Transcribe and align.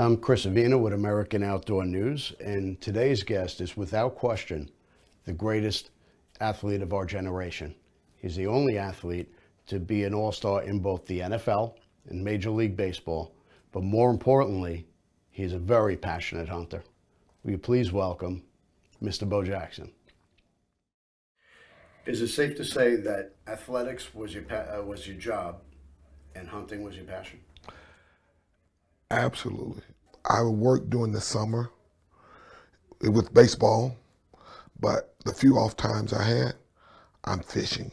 I'm 0.00 0.16
Chris 0.16 0.46
Avina 0.46 0.80
with 0.80 0.92
American 0.92 1.42
Outdoor 1.42 1.84
News, 1.84 2.32
and 2.38 2.80
today's 2.80 3.24
guest 3.24 3.60
is 3.60 3.76
without 3.76 4.14
question 4.14 4.70
the 5.24 5.32
greatest 5.32 5.90
athlete 6.38 6.82
of 6.82 6.92
our 6.92 7.04
generation. 7.04 7.74
He's 8.14 8.36
the 8.36 8.46
only 8.46 8.78
athlete 8.78 9.34
to 9.66 9.80
be 9.80 10.04
an 10.04 10.14
all 10.14 10.30
star 10.30 10.62
in 10.62 10.78
both 10.78 11.04
the 11.06 11.18
NFL 11.18 11.74
and 12.08 12.22
Major 12.22 12.50
League 12.50 12.76
Baseball, 12.76 13.34
but 13.72 13.82
more 13.82 14.12
importantly, 14.12 14.86
he's 15.32 15.52
a 15.52 15.58
very 15.58 15.96
passionate 15.96 16.48
hunter. 16.48 16.84
Will 17.42 17.50
you 17.50 17.58
please 17.58 17.90
welcome 17.90 18.44
Mr. 19.02 19.28
Bo 19.28 19.42
Jackson? 19.42 19.90
Is 22.06 22.22
it 22.22 22.28
safe 22.28 22.56
to 22.56 22.64
say 22.64 22.94
that 22.94 23.32
athletics 23.48 24.14
was 24.14 24.32
your, 24.32 24.44
pa- 24.44 24.78
uh, 24.78 24.80
was 24.80 25.08
your 25.08 25.16
job 25.16 25.60
and 26.36 26.46
hunting 26.46 26.84
was 26.84 26.94
your 26.94 27.04
passion? 27.04 27.40
Absolutely. 29.10 29.82
I 30.24 30.42
would 30.42 30.50
work 30.50 30.90
during 30.90 31.12
the 31.12 31.20
summer 31.20 31.70
with 33.00 33.32
baseball, 33.32 33.96
but 34.80 35.14
the 35.24 35.32
few 35.32 35.56
off 35.56 35.76
times 35.76 36.12
I 36.12 36.22
had, 36.22 36.54
I'm 37.24 37.40
fishing, 37.40 37.92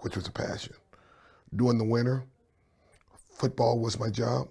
which 0.00 0.16
was 0.16 0.26
a 0.26 0.32
passion. 0.32 0.74
During 1.54 1.78
the 1.78 1.84
winter, 1.84 2.24
football 3.30 3.80
was 3.80 3.98
my 3.98 4.10
job, 4.10 4.48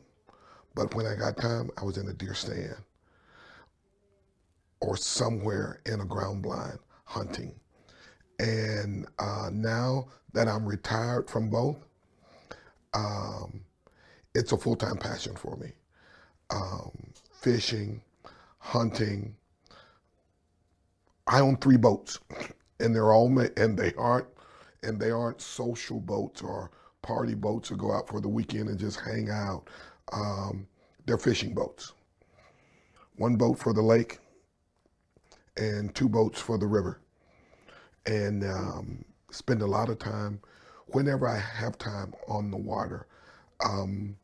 but 0.76 0.94
when 0.96 1.06
I 1.06 1.16
got 1.16 1.38
time, 1.38 1.70
I 1.78 1.84
was 1.84 1.98
in 1.98 2.08
a 2.08 2.14
deer 2.14 2.34
stand 2.34 2.76
or 4.80 4.98
somewhere 4.98 5.82
in 5.86 6.02
a 6.02 6.06
ground 6.06 6.42
blind 6.42 6.80
hunting. 7.06 7.54
And 8.40 9.08
uh, 9.20 9.50
now 9.52 10.08
that 10.34 10.48
I'm 10.48 10.66
retired 10.66 11.30
from 11.30 11.50
both, 11.50 11.78
um, 12.94 13.62
it's 14.34 14.52
a 14.52 14.58
full 14.58 14.76
time 14.76 14.98
passion 14.98 15.36
for 15.36 15.56
me 15.58 15.72
um, 16.54 16.92
fishing, 17.32 18.02
hunting. 18.60 19.36
I 21.28 21.40
own 21.40 21.58
three 21.58 21.78
boats, 21.78 22.20
and 22.80 22.96
they're 22.96 23.14
all 23.14 23.28
and 23.58 23.78
they 23.78 23.94
aren't 23.98 24.28
and 24.84 25.00
they 25.00 25.12
aren't 25.12 25.42
social 25.42 26.00
boats 26.00 26.42
or 26.42 26.72
party 27.02 27.36
boats 27.36 27.70
to 27.70 27.76
go 27.76 27.92
out 27.92 28.08
for 28.08 28.20
the 28.20 28.28
weekend 28.28 28.70
and 28.70 28.80
just 28.80 29.00
hang 29.00 29.30
out. 29.30 29.68
Um, 30.12 30.68
they're 31.06 31.18
fishing 31.18 31.54
boats. 31.54 31.94
One 33.18 33.36
boat 33.36 33.60
for 33.60 33.74
the 33.74 33.82
lake, 33.82 34.20
and 35.58 35.94
two 35.94 36.10
boats 36.10 36.40
for 36.40 36.58
the 36.58 36.68
river. 36.68 37.00
And 38.06 38.44
um, 38.44 39.06
spend 39.32 39.62
a 39.62 39.68
lot 39.68 39.90
of 39.90 40.00
time, 40.00 40.42
whenever 40.88 41.28
I 41.28 41.38
have 41.38 41.78
time, 41.78 42.14
on 42.28 42.50
the 42.50 42.58
water. 42.58 43.08
Um, 43.64 44.18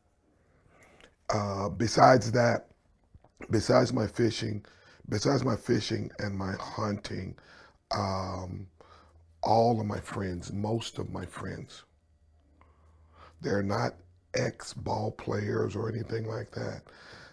uh, 1.30 1.68
besides 1.68 2.32
that, 2.32 2.68
besides 3.50 3.92
my 3.92 4.06
fishing, 4.06 4.64
besides 5.08 5.44
my 5.44 5.56
fishing 5.56 6.10
and 6.18 6.36
my 6.36 6.52
hunting, 6.60 7.36
um, 7.92 8.66
all 9.42 9.80
of 9.80 9.86
my 9.86 10.00
friends, 10.00 10.52
most 10.52 10.98
of 10.98 11.10
my 11.10 11.26
friends, 11.26 11.84
they're 13.40 13.62
not 13.62 13.94
ex 14.34 14.74
ball 14.74 15.12
players 15.12 15.76
or 15.76 15.88
anything 15.88 16.26
like 16.26 16.50
that. 16.52 16.82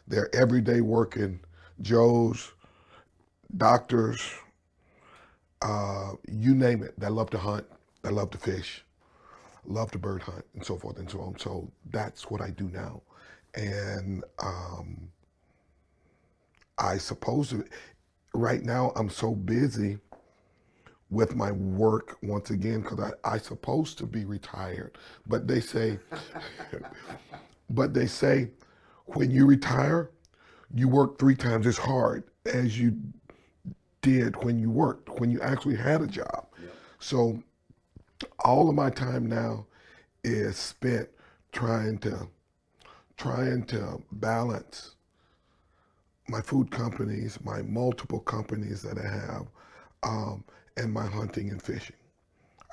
They're 0.08 0.34
everyday 0.36 0.82
working 0.82 1.40
Joes, 1.82 2.54
doctors, 3.58 4.22
uh, 5.62 6.14
you 6.32 6.56
name 6.56 6.84
it. 6.84 6.98
They 6.98 7.10
love 7.10 7.30
to 7.32 7.38
hunt, 7.38 7.66
they 8.02 8.12
love 8.12 8.32
to 8.32 8.38
fish, 8.38 8.86
love 9.66 9.92
to 9.92 9.98
bird 9.98 10.22
hunt, 10.22 10.46
and 10.54 10.66
so 10.66 10.78
forth 10.78 10.98
and 11.00 11.10
so 11.10 11.20
on. 11.20 11.38
So 11.38 11.70
that's 11.92 12.30
what 12.32 12.42
I 12.42 12.52
do 12.52 12.70
now 12.70 13.02
and 13.56 14.24
um, 14.40 15.10
I 16.78 16.98
suppose 16.98 17.54
right 18.34 18.64
now 18.64 18.92
I'm 18.96 19.10
so 19.10 19.34
busy 19.34 19.98
with 21.10 21.36
my 21.36 21.52
work 21.52 22.18
once 22.24 22.50
again 22.50 22.82
because 22.82 23.00
I 23.00 23.34
I 23.36 23.38
supposed 23.38 23.98
to 24.00 24.06
be 24.06 24.26
retired, 24.26 24.98
but 25.28 25.48
they 25.48 25.60
say, 25.62 26.00
but 27.70 27.94
they 27.94 28.08
say 28.08 28.50
when 29.06 29.32
you 29.32 29.46
retire, 29.46 30.12
you 30.74 30.88
work 30.88 31.18
three 31.20 31.36
times 31.36 31.68
as 31.68 31.78
hard 31.78 32.24
as 32.46 32.80
you 32.80 32.98
did 34.02 34.44
when 34.44 34.60
you 34.60 34.70
worked 34.70 35.20
when 35.20 35.32
you 35.32 35.42
actually 35.42 35.76
had 35.76 36.02
a 36.02 36.08
job. 36.08 36.48
So 37.00 37.42
all 38.44 38.70
of 38.70 38.76
my 38.76 38.90
time 38.90 39.28
now 39.28 39.66
is 40.24 40.58
spent 40.58 41.10
trying 41.52 41.98
to 42.00 42.28
trying 43.18 43.64
to 43.66 44.02
balance 44.14 44.96
my 46.28 46.42
food 46.42 46.72
companies, 46.72 47.38
my 47.44 47.62
multiple 47.62 48.20
companies 48.20 48.82
that 48.82 48.98
I 48.98 49.08
have, 49.08 49.48
um, 50.04 50.44
and 50.78 50.92
my 50.92 51.06
hunting 51.06 51.50
and 51.50 51.62
fishing. 51.62 51.96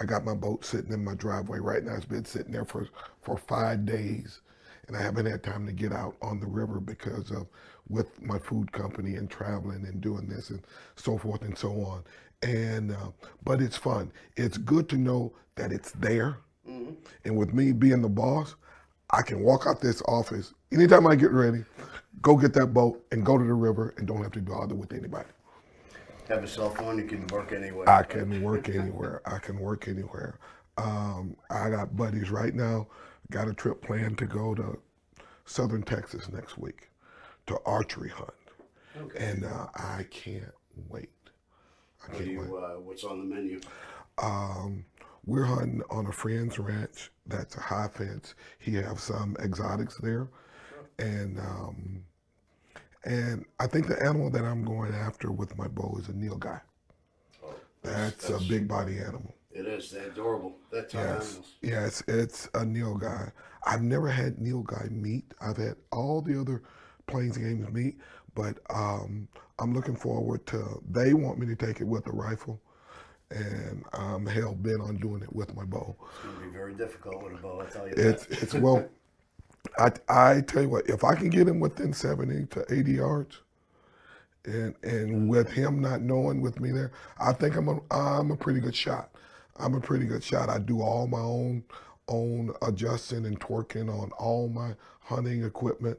I 0.01 0.05
got 0.05 0.25
my 0.25 0.35
boat 0.35 0.65
sitting 0.65 0.93
in 0.93 1.05
my 1.05 1.15
driveway 1.15 1.59
right 1.59 1.85
now. 1.85 1.95
It's 1.95 2.05
been 2.05 2.25
sitting 2.25 2.53
there 2.53 2.65
for, 2.65 2.89
for 3.21 3.37
five 3.37 3.85
days, 3.85 4.41
and 4.89 4.97
I 4.97 5.03
haven't 5.03 5.27
had 5.27 5.43
time 5.43 5.67
to 5.67 5.73
get 5.73 5.93
out 5.93 6.17
on 6.23 6.41
the 6.41 6.47
river 6.47 6.81
because 6.81 7.31
of 7.31 7.47
with 7.89 8.21
my 8.23 8.39
food 8.39 8.73
company 8.73 9.17
and 9.17 9.31
traveling 9.31 9.85
and 9.85 10.01
doing 10.01 10.27
this 10.27 10.51
and 10.51 10.63
so 10.97 11.19
forth 11.19 11.43
and 11.43 11.57
so 11.57 11.71
on. 11.83 12.03
And 12.43 12.93
uh, 12.93 13.11
but 13.45 13.61
it's 13.61 13.77
fun. 13.77 14.11
It's 14.37 14.57
good 14.59 14.89
to 14.89 14.97
know 14.97 15.35
that 15.57 15.73
it's 15.73 15.93
there. 15.93 16.39
Mm-hmm. 16.69 16.95
And 17.25 17.37
with 17.37 17.53
me 17.53 17.73
being 17.73 18.03
the 18.03 18.09
boss, 18.09 18.57
I 19.13 19.23
can 19.23 19.41
walk 19.41 19.67
out 19.67 19.81
this 19.81 20.03
office 20.09 20.55
anytime 20.73 21.07
I 21.07 21.15
get 21.15 21.33
ready, 21.33 21.65
go 22.23 22.37
get 22.37 22.55
that 22.55 22.69
boat, 22.69 23.05
and 23.13 23.25
go 23.25 23.37
to 23.37 23.45
the 23.45 23.53
river, 23.53 23.95
and 23.99 24.07
don't 24.07 24.23
have 24.23 24.33
to 24.33 24.41
bother 24.41 24.75
with 24.75 24.93
anybody. 24.93 25.29
Have 26.29 26.43
a 26.45 26.49
cell 26.49 26.71
phone, 26.71 26.97
you 26.99 27.05
can 27.05 27.27
work 27.27 27.53
anywhere. 27.53 27.89
I 27.89 28.03
can 28.05 28.43
work 28.43 28.69
anywhere. 28.71 29.21
I 29.27 29.39
can 29.39 29.59
work 29.59 29.87
anywhere. 29.89 30.39
Um, 30.79 31.37
I 31.51 31.69
got 31.69 31.95
buddies 31.97 32.31
right 32.31 32.55
now. 32.55 32.87
Got 33.31 33.49
a 33.49 33.55
trip 33.55 33.83
planned 33.83 34.17
to 34.19 34.27
go 34.27 34.55
to 34.55 34.79
Southern 35.45 35.83
Texas 35.83 36.31
next 36.33 36.57
week 36.57 36.89
to 37.47 37.59
archery 37.67 38.09
hunt, 38.09 38.31
Okay. 38.99 39.25
and 39.27 39.45
uh, 39.45 39.67
I 39.75 40.07
can't 40.11 40.45
wait. 40.89 41.11
I 42.05 42.13
can't 42.13 42.25
do 42.25 42.41
wait. 42.41 42.49
uh, 42.63 42.81
what's 42.81 43.05
on 43.05 43.19
the 43.29 43.35
menu? 43.35 43.61
Um, 44.23 44.85
we're 45.25 45.45
hunting 45.45 45.83
on 45.91 46.07
a 46.07 46.13
friend's 46.13 46.59
ranch 46.59 47.11
that's 47.27 47.57
a 47.57 47.61
high 47.61 47.89
fence. 47.89 48.35
He 48.59 48.75
have 48.75 49.01
some 49.01 49.37
exotics 49.41 49.97
there, 49.99 50.29
and 50.99 51.39
um, 51.39 52.05
and 53.05 53.45
I 53.59 53.67
think 53.67 53.89
the 53.89 54.01
animal 54.03 54.31
that 54.31 54.45
I'm 54.45 54.65
going 54.65 54.95
after 54.95 55.31
with 55.33 55.57
my 55.59 55.69
bow 55.69 55.97
is 56.01 56.09
a 56.09 56.13
nilgai. 56.13 56.61
Oh, 57.45 57.55
That's, 57.83 58.31
a 58.31 58.39
big 58.39 58.69
body 58.69 58.99
animal. 58.99 59.35
It 59.53 59.67
is. 59.67 59.91
They're 59.91 60.09
adorable. 60.09 60.57
Tough 60.89 60.95
Yes, 60.95 61.27
animals. 61.27 61.55
yes, 61.63 62.03
it's 62.09 62.47
a 62.55 62.61
nilgai. 62.65 63.33
I've 63.67 63.83
never 63.83 64.09
had 64.09 64.37
nilgai 64.37 64.91
meat. 64.91 65.35
I've 65.41 65.57
had 65.57 65.77
all 65.91 66.23
the 66.23 66.41
other 66.41 66.63
plains 67.07 67.37
games 67.37 67.69
meat, 67.71 67.99
but 68.35 68.59
um, 68.71 69.29
I'm 69.59 69.75
looking 69.75 69.97
forward 69.97 70.47
to. 70.47 70.83
They 70.91 71.13
want 71.15 71.39
me 71.39 71.47
to 71.47 71.57
take 71.57 71.81
it 71.81 71.87
with 71.87 72.07
a 72.07 72.13
rifle, 72.13 72.61
and 73.33 73.85
I'm 73.95 74.27
hell 74.27 74.55
bent 74.55 74.83
on 74.83 74.99
doing 74.99 75.23
it 75.23 75.35
with 75.35 75.57
my 75.57 75.65
bow. 75.65 75.97
It's 76.11 76.19
going 76.21 76.37
to 76.37 76.41
be 76.43 76.51
very 76.51 76.75
difficult 76.75 77.23
with 77.23 77.35
a 77.35 77.37
bow, 77.37 77.61
I'll 77.61 77.69
tell 77.69 77.89
you 77.89 77.97
It's 77.97 78.27
that. 78.29 78.29
it's 78.29 78.55
well. 78.55 78.91
I 79.79 79.93
I 80.09 80.43
tell 80.43 80.63
you 80.63 80.71
what, 80.71 80.89
if 80.89 81.05
I 81.05 81.15
can 81.17 81.31
get 81.31 81.49
him 81.49 81.61
within 81.61 81.93
seventy 81.93 82.47
to 82.49 82.67
eighty 82.75 82.95
yards, 82.95 83.41
and 84.45 84.75
and 84.83 85.29
with 85.29 85.51
him 85.53 85.81
not 85.81 86.03
knowing 86.03 86.41
with 86.43 86.61
me 86.61 86.73
there, 86.73 86.93
I 87.21 87.33
think 87.35 87.57
I'm 87.57 87.69
a 87.69 87.81
I'm 87.93 88.31
a 88.31 88.37
pretty 88.37 88.61
good 88.61 88.77
shot. 88.77 89.11
I'm 89.59 89.75
a 89.75 89.81
pretty 89.81 90.07
good 90.07 90.25
shot. 90.25 90.51
I 90.51 90.59
do 90.59 90.83
all 90.83 91.07
my 91.09 91.21
own 91.21 91.65
own 92.09 92.53
adjusting 92.63 93.27
and 93.27 93.41
twerking 93.41 93.89
on 93.91 94.11
all 94.13 94.49
my 94.49 94.75
hunting 95.03 95.45
equipment, 95.45 95.99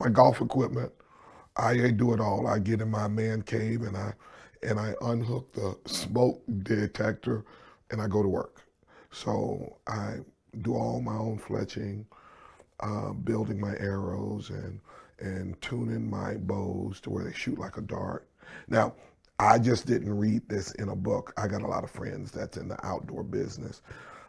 my 0.00 0.08
golf 0.08 0.40
equipment. 0.40 0.92
I 1.56 1.76
do 1.92 2.14
it 2.14 2.20
all. 2.20 2.46
I 2.48 2.58
get 2.60 2.80
in 2.80 2.90
my 2.90 3.08
man 3.08 3.42
cave 3.42 3.82
and 3.82 3.96
I 3.96 4.14
and 4.62 4.78
I 4.78 4.94
unhook 5.02 5.52
the 5.52 5.76
smoke 5.86 6.42
detector 6.62 7.44
and 7.90 8.00
I 8.00 8.06
go 8.08 8.22
to 8.22 8.28
work. 8.28 8.62
So 9.10 9.76
I 9.86 10.16
do 10.62 10.74
all 10.74 11.00
my 11.00 11.14
own 11.16 11.38
fletching, 11.38 12.04
uh, 12.80 13.12
building 13.12 13.60
my 13.60 13.74
arrows 13.78 14.50
and 14.50 14.80
and 15.20 15.60
tuning 15.60 16.08
my 16.08 16.34
bows 16.34 16.98
to 17.02 17.10
where 17.10 17.24
they 17.24 17.32
shoot 17.32 17.58
like 17.58 17.76
a 17.76 17.82
dart. 17.82 18.26
Now, 18.68 18.94
I 19.38 19.58
just 19.58 19.86
didn't 19.86 20.16
read 20.16 20.48
this 20.48 20.72
in 20.72 20.88
a 20.88 20.96
book. 20.96 21.34
I 21.36 21.46
got 21.46 21.60
a 21.60 21.66
lot 21.66 21.84
of 21.84 21.90
friends 21.90 22.30
that's 22.30 22.56
in 22.56 22.68
the 22.68 22.86
outdoor 22.86 23.22
business. 23.22 23.82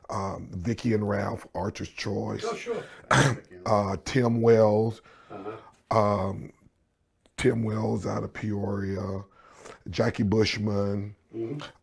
Um, 0.10 0.50
Vicky 0.52 0.94
and 0.94 1.08
Ralph, 1.08 1.48
Archer's 1.56 1.88
Choice, 1.88 2.44
Oh, 2.46 2.56
sure. 2.56 2.84
uh, 3.66 3.96
Tim 4.04 4.42
Wells, 4.42 5.02
Uh-huh. 5.32 5.98
um, 6.30 6.52
Tim 7.38 7.64
Wells 7.64 8.06
out 8.06 8.24
of 8.26 8.34
Peoria, 8.34 9.24
Jackie 9.90 10.24
Bushman, 10.24 11.16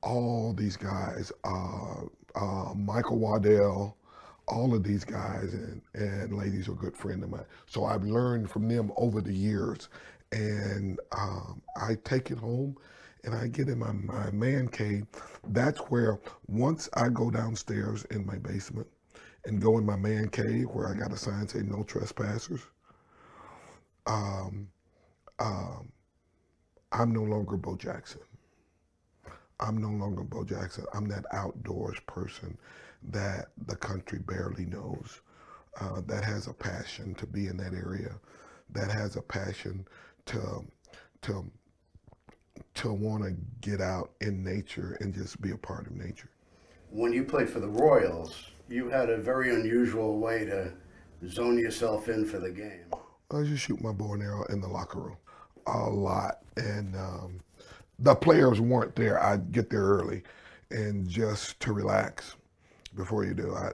all 0.03 0.53
these 0.53 0.77
guys, 0.77 1.33
uh, 1.45 2.03
uh, 2.35 2.75
Michael 2.75 3.19
Waddell, 3.19 3.97
all 4.47 4.75
of 4.75 4.83
these 4.83 5.05
guys 5.05 5.53
and, 5.53 5.83
and 5.95 6.37
ladies 6.37 6.69
are 6.69 6.75
good 6.75 6.97
friends 6.97 7.23
of 7.23 7.31
mine. 7.31 7.45
So 7.67 7.85
I've 7.85 8.05
learned 8.05 8.51
from 8.51 8.69
them 8.69 8.93
over 8.97 9.21
the 9.21 9.33
years. 9.33 9.89
And 10.33 11.01
um, 11.13 11.63
I 11.77 11.97
take 12.05 12.31
it 12.31 12.39
home 12.39 12.77
and 13.25 13.35
I 13.35 13.49
get 13.49 13.69
in 13.69 13.79
my, 13.79 13.93
my 13.93 14.31
man 14.31 14.69
cave. 14.69 15.07
That's 15.49 15.79
where 15.91 16.21
once 16.47 16.89
I 16.95 17.09
go 17.09 17.31
downstairs 17.31 18.05
in 18.07 18.27
my 18.27 18.37
basement 18.37 18.87
and 19.45 19.61
go 19.61 19.79
in 19.79 19.87
my 19.87 19.97
man 19.97 20.29
cave 20.29 20.67
where 20.73 20.89
I 20.89 20.95
got 20.95 21.13
a 21.13 21.17
sign 21.17 21.49
saying 21.49 21.71
no 21.71 21.83
trespassers, 21.83 22.61
um, 24.07 24.69
um, 25.39 25.91
I'm 26.93 27.13
no 27.13 27.23
longer 27.23 27.57
Bo 27.57 27.77
Jackson. 27.77 28.21
I'm 29.61 29.77
no 29.77 29.89
longer 29.89 30.23
Bo 30.23 30.45
Jackson. 30.45 30.85
I'm 30.95 31.09
that 31.09 31.25
outdoors 31.33 31.99
person 32.07 32.57
that 33.11 33.49
the 33.67 33.77
country 33.77 34.21
barely 34.21 34.65
knows, 34.65 35.21
uh, 35.81 36.01
that 36.07 36.25
has 36.25 36.47
a 36.47 36.53
passion 36.53 37.15
to 37.17 37.27
be 37.27 37.47
in 37.47 37.57
that 37.59 37.75
area, 37.75 38.15
that 38.71 38.91
has 38.91 39.17
a 39.17 39.23
passion 39.23 39.87
to 40.27 40.65
to 41.23 41.45
to 42.75 42.93
want 42.93 43.23
to 43.25 43.37
get 43.61 43.81
out 43.81 44.13
in 44.21 44.43
nature 44.43 44.97
and 45.01 45.15
just 45.15 45.41
be 45.41 45.51
a 45.51 45.57
part 45.57 45.87
of 45.87 45.93
nature. 45.93 46.31
When 46.91 47.13
you 47.13 47.25
played 47.25 47.51
for 47.51 47.61
the 47.61 47.69
Royals, 47.69 48.51
you 48.69 48.89
had 48.89 49.11
a 49.11 49.17
very 49.17 49.55
unusual 49.55 50.19
way 50.19 50.45
to 50.47 50.73
zone 51.27 51.59
yourself 51.59 52.09
in 52.09 52.25
for 52.25 52.39
the 52.39 52.51
game. 52.51 52.87
I 53.31 53.43
just 53.43 53.65
shoot 53.65 53.81
my 53.83 53.93
bow 53.93 54.15
and 54.15 54.23
arrow 54.23 54.45
in 54.47 54.61
the 54.61 54.69
locker 54.69 55.01
room 55.01 55.17
a 55.75 55.91
lot, 55.91 56.39
and 56.57 56.95
um, 56.97 57.41
the 57.99 58.15
players 58.15 58.61
weren't 58.61 58.95
there. 58.97 59.23
I'd 59.23 59.53
get 59.53 59.71
there 59.71 59.83
early, 59.85 60.23
and 60.71 61.09
just 61.09 61.61
to 61.61 61.73
relax 61.73 62.37
before 62.97 63.25
you 63.25 63.35
do, 63.35 63.55
I 63.55 63.73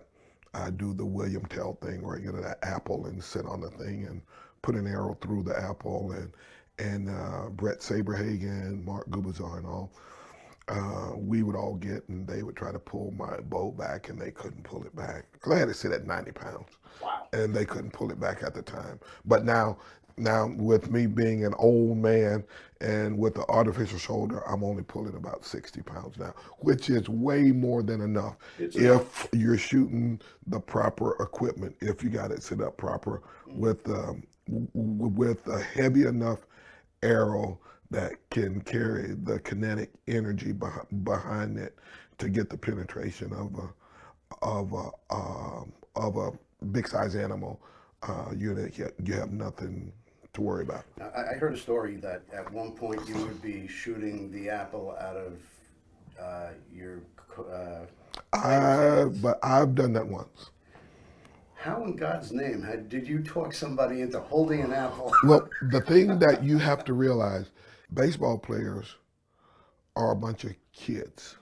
I 0.55 0.71
do 0.71 0.95
the 0.95 1.05
William 1.05 1.45
Tell 1.47 1.75
thing 1.83 2.03
where 2.03 2.17
I 2.17 2.21
get 2.21 2.35
an 2.35 2.55
apple 2.63 3.07
and 3.07 3.23
sit 3.23 3.47
on 3.47 3.61
the 3.61 3.71
thing 3.71 4.07
and 4.07 4.23
put 4.63 4.75
an 4.77 4.87
arrow 4.87 5.17
through 5.21 5.45
the 5.45 5.59
apple, 5.61 6.13
and 6.13 6.33
and 6.79 7.09
uh, 7.09 7.49
Bret 7.51 7.81
Saberhagen, 7.81 8.85
Mark 8.85 9.09
Gubicza, 9.11 9.59
and 9.59 9.67
all. 9.67 9.93
Uh, 10.67 11.13
we 11.17 11.43
would 11.43 11.57
all 11.57 11.75
get, 11.75 12.09
and 12.09 12.27
they 12.27 12.43
would 12.43 12.57
try 12.57 12.73
to 12.73 12.79
pull 12.79 13.13
my 13.19 13.37
bow 13.51 13.71
back, 13.73 14.09
and 14.09 14.19
they 14.19 14.31
couldn't 14.31 14.63
pull 14.63 14.83
it 14.85 14.97
back 14.97 15.27
because 15.33 15.53
I 15.53 15.59
had 15.59 15.69
to 15.69 15.75
sit 15.75 15.93
at 15.93 16.07
90 16.07 16.33
pounds 16.33 16.69
Wow. 17.03 17.29
and 17.35 17.55
they 17.55 17.67
couldn't 17.67 17.93
pull 17.93 18.11
it 18.11 18.19
back 18.19 18.43
at 18.43 18.55
the 18.55 18.63
time. 18.63 18.99
But 19.27 19.45
now, 19.45 19.77
now 20.17 20.49
with 20.57 20.91
me 20.91 21.07
being 21.07 21.45
an 21.45 21.55
old 21.59 21.99
man 21.99 22.45
and 22.81 23.19
with 23.19 23.35
the 23.35 23.47
artificial 23.49 23.99
shoulder, 23.99 24.47
I'm 24.49 24.63
only 24.63 24.83
pulling 24.83 25.17
about 25.17 25.45
60 25.45 25.83
pounds 25.83 26.19
now, 26.19 26.35
which 26.59 26.91
is 26.91 27.09
way 27.09 27.53
more 27.53 27.83
than 27.83 28.01
enough 28.01 28.37
It's 28.59 28.77
if 28.77 29.29
you're 29.33 29.59
shooting 29.59 30.21
the 30.47 30.61
proper 30.61 31.13
equipment. 31.23 31.77
If 31.81 32.03
you 32.05 32.11
got 32.11 32.31
it 32.31 32.43
set 32.43 32.61
up 32.61 32.77
proper 32.77 33.23
with 33.47 33.89
um, 33.89 34.23
with 34.75 35.47
a 35.49 35.61
heavy 35.63 36.07
enough 36.07 36.41
arrow 37.03 37.59
that 37.91 38.15
can 38.31 38.61
carry 38.63 39.15
the 39.23 39.41
kinetic 39.41 39.91
energy 40.09 40.53
beh- 40.53 41.05
behind 41.05 41.59
it 41.59 41.79
to 42.19 42.29
get 42.29 42.51
the 42.51 42.59
penetration 42.59 43.33
of 43.33 43.55
a 43.59 43.69
of 44.43 44.73
a 44.73 45.15
um, 45.15 45.73
of 45.97 46.17
a 46.17 46.33
big 46.67 46.89
size 46.89 47.15
animal, 47.17 47.61
uh, 48.03 48.31
you 48.37 48.57
you 48.75 48.91
you 49.05 49.15
have 49.15 49.33
nothing 49.33 49.93
to 50.35 50.41
worry 50.41 50.63
about. 50.65 50.85
I, 51.01 51.35
I 51.35 51.35
heard 51.35 51.55
a 51.55 51.59
story 51.59 51.97
that 51.97 52.23
at 52.33 52.53
one 52.53 52.73
point 52.73 53.09
you 53.09 53.17
would 53.19 53.41
be 53.41 53.67
shooting 53.67 54.31
the 54.31 54.51
apple 54.51 54.95
out 55.01 55.17
of 55.17 55.39
uh, 56.21 56.49
your. 56.73 57.01
Uh, 57.39 57.87
I 58.33 59.05
but 59.23 59.39
I've 59.43 59.75
done 59.75 59.93
that 59.95 60.07
once. 60.07 60.51
how 61.55 61.85
in 61.85 61.97
God's 61.97 62.33
name 62.33 62.63
had, 62.63 62.89
did 62.89 63.09
you 63.09 63.21
talk 63.23 63.55
somebody 63.55 64.03
into 64.03 64.21
holding 64.21 64.61
an 64.61 64.73
apple? 64.73 65.13
Well, 65.25 65.49
the 65.71 65.81
thing 65.81 66.19
that 66.19 66.45
you 66.45 66.59
have 66.59 66.85
to 66.85 66.93
realize, 66.93 67.47
baseball 67.93 68.39
players 68.39 68.97
are 69.97 70.13
a 70.13 70.17
bunch 70.17 70.45
of 70.45 70.55
kids. 70.73 71.37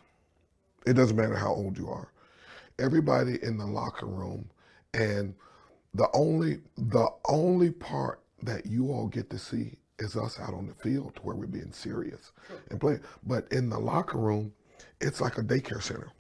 It 0.87 0.95
doesn't 0.95 1.17
matter 1.17 1.37
how 1.37 1.53
old 1.53 1.77
you 1.79 1.89
are. 1.89 2.09
Everybody 2.79 3.43
in 3.43 3.57
the 3.59 3.67
locker 3.67 4.07
room, 4.07 4.49
and 4.95 5.35
the 5.95 6.09
only 6.15 6.61
the 6.77 7.09
only 7.29 7.71
part 7.71 8.22
that 8.43 8.67
you 8.67 8.91
all 8.91 9.09
get 9.09 9.31
to 9.31 9.39
see 9.39 9.77
is 9.99 10.17
us 10.17 10.39
out 10.41 10.55
on 10.55 10.67
the 10.67 10.75
field 10.75 11.19
where 11.23 11.37
we're 11.37 11.47
being 11.47 11.73
serious 11.73 12.33
and 12.71 12.81
playing. 12.81 13.01
But 13.25 13.51
in 13.53 13.69
the 13.69 13.79
locker 13.79 14.19
room, 14.19 14.53
it's 15.01 15.21
like 15.21 15.39
a 15.39 15.43
daycare 15.43 15.83
center. 15.83 16.11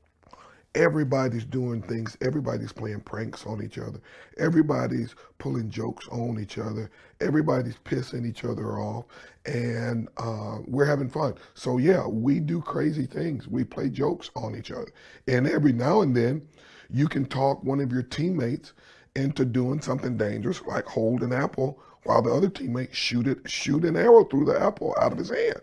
Everybody's 0.74 1.44
doing 1.44 1.82
things. 1.82 2.16
Everybody's 2.22 2.72
playing 2.72 3.00
pranks 3.00 3.44
on 3.44 3.62
each 3.62 3.76
other. 3.76 4.00
Everybody's 4.38 5.14
pulling 5.36 5.68
jokes 5.68 6.08
on 6.08 6.40
each 6.40 6.56
other. 6.56 6.90
Everybody's 7.20 7.76
pissing 7.84 8.26
each 8.26 8.44
other 8.44 8.78
off, 8.78 9.04
and 9.44 10.08
uh, 10.16 10.58
we're 10.66 10.86
having 10.86 11.10
fun. 11.10 11.34
So 11.52 11.76
yeah, 11.76 12.06
we 12.06 12.40
do 12.40 12.62
crazy 12.62 13.04
things. 13.04 13.46
We 13.48 13.64
play 13.64 13.90
jokes 13.90 14.30
on 14.34 14.56
each 14.56 14.70
other, 14.70 14.90
and 15.28 15.46
every 15.46 15.74
now 15.74 16.00
and 16.00 16.16
then, 16.16 16.48
you 16.88 17.06
can 17.06 17.26
talk 17.26 17.62
one 17.62 17.80
of 17.80 17.92
your 17.92 18.02
teammates 18.02 18.72
into 19.14 19.44
doing 19.44 19.82
something 19.82 20.16
dangerous, 20.16 20.62
like 20.62 20.86
hold 20.86 21.22
an 21.22 21.34
apple 21.34 21.82
while 22.04 22.22
the 22.22 22.32
other 22.32 22.48
teammate 22.48 22.92
shoot 22.92 23.26
it, 23.26 23.48
shoot 23.48 23.84
an 23.84 23.96
arrow 23.96 24.24
through 24.24 24.46
the 24.46 24.60
apple 24.60 24.94
out 25.00 25.12
of 25.12 25.18
his 25.18 25.30
hand. 25.30 25.60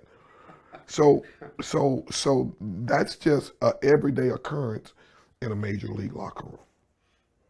So, 0.87 1.23
so, 1.61 2.05
so 2.09 2.55
that's 2.61 3.15
just 3.15 3.51
a 3.61 3.73
everyday 3.83 4.29
occurrence 4.29 4.93
in 5.41 5.51
a 5.51 5.55
major 5.55 5.87
league 5.87 6.15
locker 6.15 6.47
room. 6.47 6.57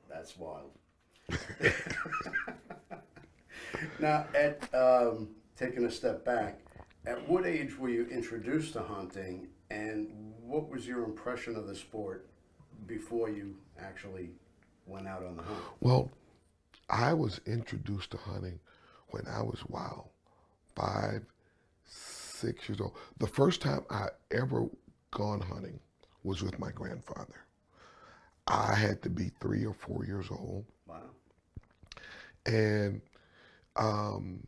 That's 0.10 0.38
wild. 0.38 0.72
now, 4.00 4.25
at 4.36 4.67
um, 4.74 5.29
taking 5.55 5.86
a 5.86 5.91
step 5.91 6.25
back, 6.25 6.60
at 7.05 7.29
what 7.29 7.46
age 7.46 7.77
were 7.77 7.89
you 7.89 8.08
introduced 8.08 8.74
to 8.74 8.81
hunting, 8.81 9.48
and 9.69 10.10
what 10.41 10.69
was 10.69 10.86
your 10.86 11.05
impression 11.05 11.55
of 11.55 11.67
the 11.67 11.75
sport 11.75 12.27
before 12.88 13.29
you 13.29 13.55
actually 13.79 14.31
went 14.86 15.08
out 15.08 15.24
on 15.24 15.38
the 15.38 15.43
hunt? 15.43 15.60
Well, 15.79 16.12
I 16.89 17.13
was 17.13 17.39
introduced 17.46 18.12
to 18.12 18.17
hunting 18.17 18.60
when 19.12 19.25
I 19.28 19.42
was 19.42 19.63
wow, 19.68 20.10
five, 20.75 21.24
six 21.86 22.68
years 22.70 22.82
old. 22.82 22.96
The 23.20 23.28
first 23.28 23.62
time 23.62 23.86
I 23.89 24.08
ever 24.32 24.68
gone 25.12 25.42
hunting 25.42 25.80
was 26.24 26.42
with 26.42 26.60
my 26.60 26.72
grandfather. 26.72 27.46
I 28.48 28.74
had 28.74 29.01
to 29.04 29.10
be 29.10 29.32
three 29.39 29.66
or 29.66 29.74
four 29.74 30.06
years 30.06 30.28
old. 30.32 30.66
Wow. 30.88 31.01
And 32.46 33.01
um, 33.75 34.46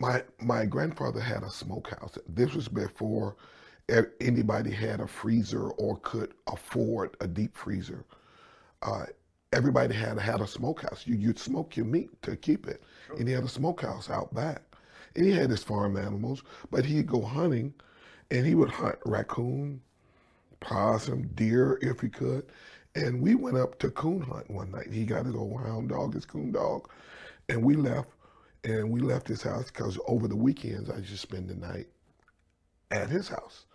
my 0.00 0.22
my 0.40 0.66
grandfather 0.66 1.20
had 1.20 1.42
a 1.42 1.50
smokehouse. 1.50 2.18
This 2.28 2.54
was 2.54 2.68
before 2.68 3.36
anybody 4.20 4.70
had 4.70 5.00
a 5.00 5.06
freezer 5.06 5.70
or 5.70 5.98
could 5.98 6.34
afford 6.46 7.16
a 7.20 7.26
deep 7.26 7.56
freezer. 7.56 8.04
Uh, 8.82 9.06
everybody 9.54 9.94
had 9.94 10.18
had 10.18 10.40
a 10.40 10.46
smokehouse. 10.46 11.06
You, 11.06 11.14
you'd 11.14 11.38
smoke 11.38 11.76
your 11.76 11.86
meat 11.86 12.10
to 12.22 12.36
keep 12.36 12.66
it, 12.66 12.82
and 13.16 13.28
he 13.28 13.34
had 13.34 13.44
a 13.44 13.48
smokehouse 13.48 14.10
out 14.10 14.34
back. 14.34 14.62
And 15.16 15.24
he 15.24 15.32
had 15.32 15.50
his 15.50 15.62
farm 15.62 15.96
animals, 15.96 16.42
but 16.70 16.84
he'd 16.84 17.06
go 17.06 17.22
hunting, 17.22 17.72
and 18.32 18.44
he 18.44 18.56
would 18.56 18.70
hunt 18.70 18.98
raccoon, 19.06 19.80
possum, 20.58 21.28
deer 21.34 21.78
if 21.82 22.00
he 22.00 22.08
could. 22.08 22.46
And 22.96 23.22
we 23.22 23.36
went 23.36 23.56
up 23.56 23.78
to 23.78 23.90
coon 23.90 24.22
hunt 24.22 24.50
one 24.50 24.72
night. 24.72 24.92
He 24.92 25.04
got 25.04 25.26
his 25.26 25.36
old 25.36 25.60
hound 25.60 25.90
dog, 25.90 26.14
his 26.14 26.26
coon 26.26 26.50
dog, 26.52 26.90
and 27.48 27.62
we 27.62 27.76
left. 27.76 28.10
And 28.64 28.90
we 28.90 29.00
left 29.00 29.28
his 29.28 29.42
house 29.42 29.66
because 29.66 29.98
over 30.08 30.26
the 30.26 30.36
weekends 30.36 30.88
I 30.88 31.00
just 31.00 31.20
spend 31.20 31.48
the 31.48 31.54
night 31.54 31.86
at 32.90 33.10
his 33.10 33.28
house, 33.28 33.66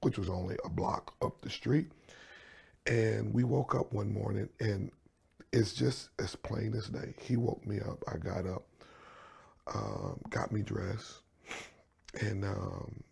which 0.00 0.18
was 0.18 0.28
only 0.28 0.56
a 0.64 0.68
block 0.68 1.14
up 1.22 1.40
the 1.40 1.50
street. 1.50 1.92
And 2.86 3.32
we 3.32 3.44
woke 3.44 3.76
up 3.76 3.92
one 3.92 4.12
morning, 4.12 4.48
and 4.58 4.90
it's 5.52 5.74
just 5.74 6.08
as 6.18 6.34
plain 6.34 6.74
as 6.74 6.88
day. 6.88 7.14
He 7.20 7.36
woke 7.36 7.64
me 7.66 7.78
up. 7.80 8.02
I 8.08 8.16
got 8.16 8.46
up, 8.46 8.64
um, 9.74 10.20
got 10.30 10.50
me 10.50 10.62
dressed, 10.62 11.20
and 12.20 12.44
um, 12.44 13.02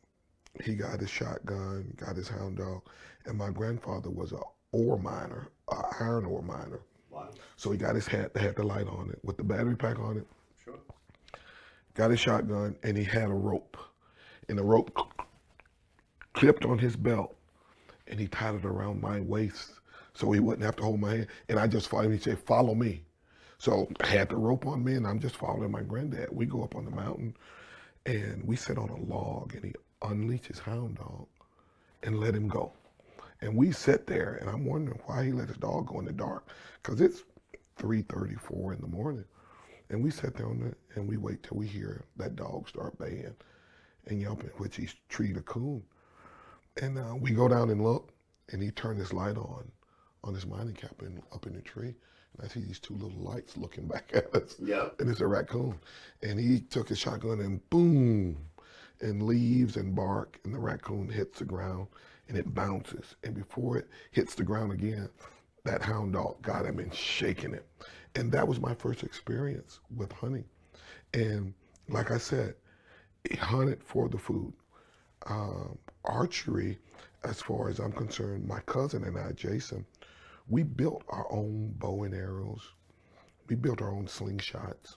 he 0.64 0.74
got 0.74 1.00
his 1.00 1.10
shotgun, 1.10 1.92
got 1.96 2.16
his 2.16 2.28
hound 2.28 2.56
dog, 2.56 2.82
and 3.26 3.36
my 3.36 3.50
grandfather 3.50 4.10
was 4.10 4.32
a 4.32 4.40
ore 4.72 4.98
miner, 4.98 5.48
a 5.70 5.82
iron 6.00 6.24
ore 6.24 6.42
miner. 6.42 6.80
Wow. 7.10 7.28
So 7.56 7.70
he 7.70 7.78
got 7.78 7.94
his 7.94 8.06
hat 8.06 8.32
that 8.34 8.42
had 8.42 8.56
the 8.56 8.62
light 8.62 8.86
on 8.86 9.10
it 9.10 9.18
with 9.22 9.36
the 9.36 9.44
battery 9.44 9.76
pack 9.76 9.98
on 9.98 10.16
it. 10.16 10.26
Sure. 10.64 10.78
Got 11.94 12.10
his 12.10 12.20
shotgun, 12.20 12.76
and 12.82 12.96
he 12.96 13.04
had 13.04 13.30
a 13.30 13.34
rope, 13.34 13.76
and 14.48 14.56
the 14.56 14.62
rope 14.62 14.96
clipped 16.32 16.64
on 16.64 16.78
his 16.78 16.96
belt, 16.96 17.36
and 18.06 18.18
he 18.18 18.28
tied 18.28 18.54
it 18.54 18.64
around 18.64 19.02
my 19.02 19.20
waist 19.20 19.79
so 20.20 20.32
he 20.32 20.40
wouldn't 20.40 20.64
have 20.64 20.76
to 20.78 20.84
hold 20.84 21.00
my 21.00 21.10
hand. 21.12 21.28
And 21.48 21.58
I 21.60 21.68
just 21.68 21.88
followed 21.88 22.06
him. 22.06 22.12
He 22.14 22.18
said, 22.20 22.40
"Follow 22.40 22.74
me." 22.76 23.04
So 23.58 23.88
I 24.00 24.08
had 24.08 24.30
the 24.30 24.36
rope 24.36 24.66
on 24.66 24.84
me, 24.84 24.94
and 24.94 25.06
I'm 25.06 25.20
just 25.20 25.36
following 25.36 25.72
my 25.72 25.82
granddad. 25.82 26.30
We 26.32 26.46
go 26.46 26.64
up 26.64 26.76
on 26.76 26.86
the 26.86 26.92
mountain, 26.92 27.36
and 28.06 28.44
we 28.46 28.56
sit 28.56 28.78
on 28.78 28.90
a 28.90 28.96
log, 28.98 29.54
and 29.56 29.64
he 29.66 29.74
unleashed 30.02 30.46
his 30.46 30.60
hound 30.60 30.96
dog 30.98 31.26
and 32.02 32.20
let 32.20 32.34
him 32.34 32.48
go. 32.48 32.72
And 33.42 33.56
we 33.56 33.72
sit 33.72 34.06
there, 34.06 34.34
and 34.40 34.50
I'm 34.50 34.66
wondering 34.66 35.00
why 35.06 35.26
he 35.26 35.32
let 35.32 35.48
his 35.48 35.58
dog 35.58 35.88
go 35.88 36.00
in 36.00 36.06
the 36.06 36.12
dark, 36.12 36.48
because 36.82 37.00
it's 37.00 37.24
3:34 37.78 38.74
in 38.74 38.80
the 38.82 38.88
morning. 38.88 39.24
And 39.90 40.02
we 40.04 40.10
sat 40.10 40.34
there 40.34 40.48
on 40.48 40.60
the, 40.60 40.74
and 40.96 41.08
we 41.08 41.16
wait 41.18 41.42
till 41.42 41.58
we 41.58 41.66
hear 41.68 42.04
that 42.16 42.36
dog 42.36 42.68
start 42.68 42.98
baying 42.98 43.34
and 44.06 44.20
yelping, 44.20 44.50
which 44.58 44.76
he's 44.76 44.94
treed 45.08 45.36
a 45.36 45.42
coon. 45.42 45.84
And 46.82 46.98
uh, 46.98 47.16
we 47.18 47.32
go 47.32 47.48
down 47.48 47.70
and 47.70 47.82
look, 47.82 48.12
and 48.52 48.62
he 48.62 48.70
turned 48.72 48.98
his 49.00 49.12
light 49.12 49.36
on, 49.36 49.70
on 50.24 50.34
his 50.34 50.46
mining 50.46 50.74
cap 50.74 51.02
in, 51.02 51.22
up 51.32 51.46
in 51.46 51.54
the 51.54 51.62
tree. 51.62 51.94
And 52.36 52.44
I 52.44 52.48
see 52.48 52.60
these 52.60 52.78
two 52.78 52.94
little 52.94 53.18
lights 53.18 53.56
looking 53.56 53.86
back 53.88 54.10
at 54.14 54.34
us. 54.34 54.56
Yep. 54.60 55.00
And 55.00 55.10
it's 55.10 55.20
a 55.20 55.26
raccoon. 55.26 55.78
And 56.22 56.38
he 56.38 56.60
took 56.60 56.88
his 56.88 56.98
shotgun 56.98 57.40
and 57.40 57.68
boom, 57.70 58.36
and 59.00 59.22
leaves 59.22 59.76
and 59.76 59.94
bark, 59.94 60.38
and 60.44 60.54
the 60.54 60.58
raccoon 60.58 61.08
hits 61.08 61.38
the 61.38 61.44
ground 61.44 61.88
and 62.28 62.38
it 62.38 62.54
bounces. 62.54 63.16
And 63.24 63.34
before 63.34 63.76
it 63.76 63.88
hits 64.12 64.34
the 64.34 64.44
ground 64.44 64.72
again, 64.72 65.08
that 65.64 65.82
hound 65.82 66.12
dog 66.12 66.40
got 66.42 66.64
him 66.64 66.78
and 66.78 66.94
shaking 66.94 67.54
it. 67.54 67.66
And 68.14 68.30
that 68.32 68.46
was 68.46 68.60
my 68.60 68.74
first 68.74 69.02
experience 69.02 69.80
with 69.96 70.12
hunting. 70.12 70.44
And 71.12 71.54
like 71.88 72.10
I 72.10 72.18
said, 72.18 72.54
he 73.28 73.36
hunted 73.36 73.82
for 73.82 74.08
the 74.08 74.18
food. 74.18 74.52
Um, 75.26 75.76
archery, 76.04 76.78
as 77.24 77.42
far 77.42 77.68
as 77.68 77.78
I'm 77.78 77.92
concerned, 77.92 78.46
my 78.46 78.60
cousin 78.60 79.04
and 79.04 79.18
I, 79.18 79.32
Jason, 79.32 79.84
we 80.50 80.64
built 80.64 81.04
our 81.08 81.30
own 81.32 81.74
bow 81.78 82.02
and 82.02 82.14
arrows. 82.14 82.60
We 83.48 83.56
built 83.56 83.80
our 83.80 83.90
own 83.90 84.06
slingshots. 84.06 84.96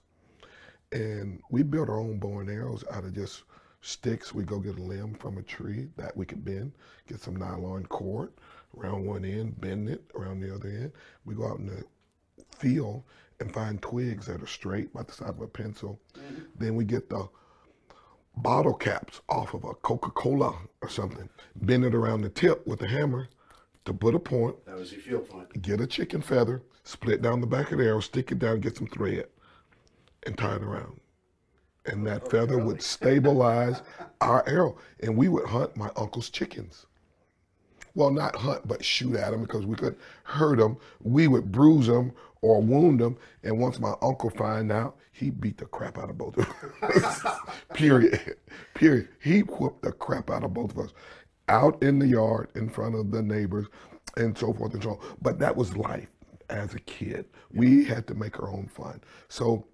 And 0.92 1.42
we 1.50 1.64
built 1.64 1.90
our 1.90 2.00
own 2.00 2.20
bow 2.20 2.40
and 2.40 2.50
arrows 2.50 2.84
out 2.92 3.06
of 3.06 3.14
just 3.14 3.44
sticks. 3.82 4.34
We 4.34 4.44
go 4.44 4.60
get 4.60 4.78
a 4.78 4.82
limb 4.82 5.14
from 5.14 5.38
a 5.38 5.44
tree 5.44 5.88
that 5.96 6.16
we 6.18 6.26
could 6.26 6.44
bend, 6.44 6.74
get 7.08 7.22
some 7.22 7.36
nylon 7.36 7.86
cord 7.86 8.34
around 8.78 9.06
one 9.06 9.26
end, 9.26 9.60
bend 9.62 9.90
it 9.90 10.04
around 10.16 10.40
the 10.42 10.54
other 10.54 10.70
end. 10.70 10.92
We 11.26 11.36
go 11.36 11.48
out 11.48 11.60
in 11.60 11.68
the 11.68 11.84
field 12.56 13.04
and 13.40 13.54
find 13.54 13.82
twigs 13.82 14.26
that 14.26 14.42
are 14.42 14.48
straight 14.48 14.90
about 14.92 15.08
the 15.08 15.14
size 15.14 15.30
of 15.30 15.42
a 15.42 15.48
pencil. 15.48 16.00
Mm-hmm. 16.16 16.42
Then 16.58 16.76
we 16.76 16.86
get 16.86 17.10
the 17.10 17.28
bottle 18.38 18.74
caps 18.74 19.22
off 19.30 19.54
of 19.54 19.64
a 19.64 19.74
Coca-Cola 19.76 20.56
or 20.82 20.90
something, 20.90 21.30
bend 21.56 21.86
it 21.86 21.94
around 21.94 22.22
the 22.22 22.30
tip 22.30 22.66
with 22.66 22.82
a 22.82 22.88
hammer 22.88 23.28
to 23.86 23.94
put 23.94 24.16
a 24.16 24.20
point, 24.20 24.56
That 24.66 24.78
was 24.78 24.92
your 24.92 25.02
field 25.02 25.30
point. 25.30 25.62
get 25.62 25.82
a 25.82 25.88
chicken 25.88 26.22
feather, 26.22 26.62
split 26.84 27.22
down 27.22 27.42
the 27.42 27.48
back 27.48 27.72
of 27.72 27.80
the 27.80 27.86
arrow, 27.86 28.00
stick 28.00 28.32
it 28.32 28.40
down, 28.40 28.60
get 28.60 28.78
some 28.78 28.88
thread, 28.88 29.28
and 30.26 30.38
tie 30.38 30.56
it 30.56 30.64
around. 30.64 31.00
And 31.86 32.08
that 32.08 32.24
oh, 32.26 32.30
feather 32.30 32.58
would 32.58 32.82
stabilize 32.82 33.82
our 34.22 34.48
arrow. 34.48 34.78
And 35.02 35.18
we 35.18 35.28
would 35.28 35.46
hunt 35.46 35.76
my 35.76 35.90
uncle's 35.98 36.30
chickens. 36.30 36.86
Well, 37.96 38.10
not 38.10 38.36
hunt, 38.38 38.68
but 38.68 38.84
shoot 38.84 39.16
at 39.16 39.32
them 39.32 39.42
because 39.42 39.66
we 39.66 39.76
couldn't 39.76 40.00
hurt 40.24 40.58
them. 40.58 40.78
We 41.02 41.28
would 41.28 41.52
bruise 41.52 41.88
them 41.88 42.14
or 42.42 42.62
wound 42.62 43.02
them. 43.02 43.18
And 43.44 43.60
once 43.60 43.80
my 43.80 43.94
uncle 44.02 44.30
find 44.30 44.72
out, 44.72 44.98
he 45.12 45.30
beat 45.30 45.58
the 45.58 45.66
crap 45.66 45.98
out 45.98 46.10
of 46.10 46.18
both 46.18 46.38
of 46.38 46.50
us. 46.82 47.22
Period. 47.74 48.36
Period. 48.74 49.10
He 49.22 49.42
whooped 49.42 49.84
the 49.84 49.92
crap 49.92 50.32
out 50.32 50.44
of 50.44 50.54
both 50.54 50.72
of 50.72 50.80
us 50.80 50.94
out 51.50 51.82
in 51.84 52.00
the 52.00 52.08
yard 52.08 52.50
in 52.56 52.70
front 52.70 52.96
of 52.96 53.12
the 53.12 53.22
neighbors 53.22 53.68
and 54.18 54.38
so 54.38 54.54
forth 54.54 54.74
and 54.74 54.84
so 54.84 54.92
on. 54.92 55.00
But 55.22 55.40
that 55.40 55.56
was 55.56 55.76
life 55.78 56.08
as 56.50 56.74
a 56.74 56.80
kid. 56.80 57.26
We 57.52 57.84
had 57.86 58.08
to 58.08 58.16
make 58.16 58.40
our 58.40 58.50
own 58.50 58.68
fun. 58.68 59.02
So 59.30 59.66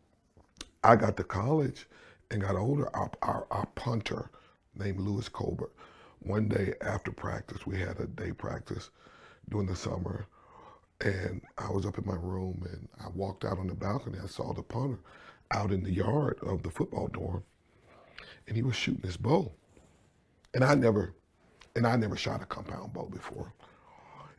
I 0.83 0.95
got 0.95 1.17
to 1.17 1.23
college 1.23 1.87
and 2.31 2.41
got 2.41 2.55
older. 2.55 2.93
Our, 2.95 3.11
our, 3.21 3.47
our 3.51 3.65
punter 3.75 4.29
named 4.75 4.99
Lewis 4.99 5.29
Colbert. 5.29 5.71
One 6.19 6.47
day 6.47 6.73
after 6.81 7.11
practice, 7.11 7.65
we 7.65 7.79
had 7.79 7.99
a 7.99 8.07
day 8.07 8.31
practice 8.31 8.89
during 9.49 9.67
the 9.67 9.75
summer, 9.75 10.27
and 11.01 11.41
I 11.57 11.69
was 11.71 11.85
up 11.85 11.97
in 11.97 12.05
my 12.05 12.15
room 12.15 12.65
and 12.69 12.87
I 12.99 13.07
walked 13.15 13.45
out 13.45 13.57
on 13.57 13.67
the 13.67 13.73
balcony. 13.73 14.19
I 14.21 14.27
saw 14.27 14.53
the 14.53 14.61
punter 14.61 14.99
out 15.51 15.71
in 15.71 15.83
the 15.83 15.91
yard 15.91 16.37
of 16.41 16.61
the 16.63 16.69
football 16.69 17.07
dorm, 17.07 17.43
and 18.47 18.55
he 18.55 18.63
was 18.63 18.75
shooting 18.75 19.03
his 19.03 19.17
bow. 19.17 19.51
And 20.53 20.63
I 20.63 20.75
never, 20.75 21.13
and 21.75 21.85
I 21.87 21.95
never 21.95 22.15
shot 22.15 22.41
a 22.41 22.45
compound 22.45 22.93
bow 22.93 23.05
before. 23.05 23.53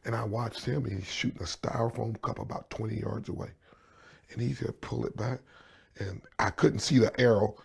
And 0.05 0.15
I 0.15 0.25
watched 0.25 0.65
him. 0.65 0.85
He's 0.85 1.07
shooting 1.07 1.43
a 1.43 1.45
styrofoam 1.45 2.21
cup 2.23 2.39
about 2.39 2.71
20 2.71 2.99
yards 3.01 3.29
away, 3.29 3.51
and 4.33 4.41
he 4.41 4.55
said, 4.55 4.81
"Pull 4.81 5.05
it 5.07 5.17
back." 5.17 5.41
and 6.01 6.23
I 6.39 6.51
couldn't 6.51 6.81
see 6.81 6.99
the 6.99 7.19
arrow, 7.21 7.57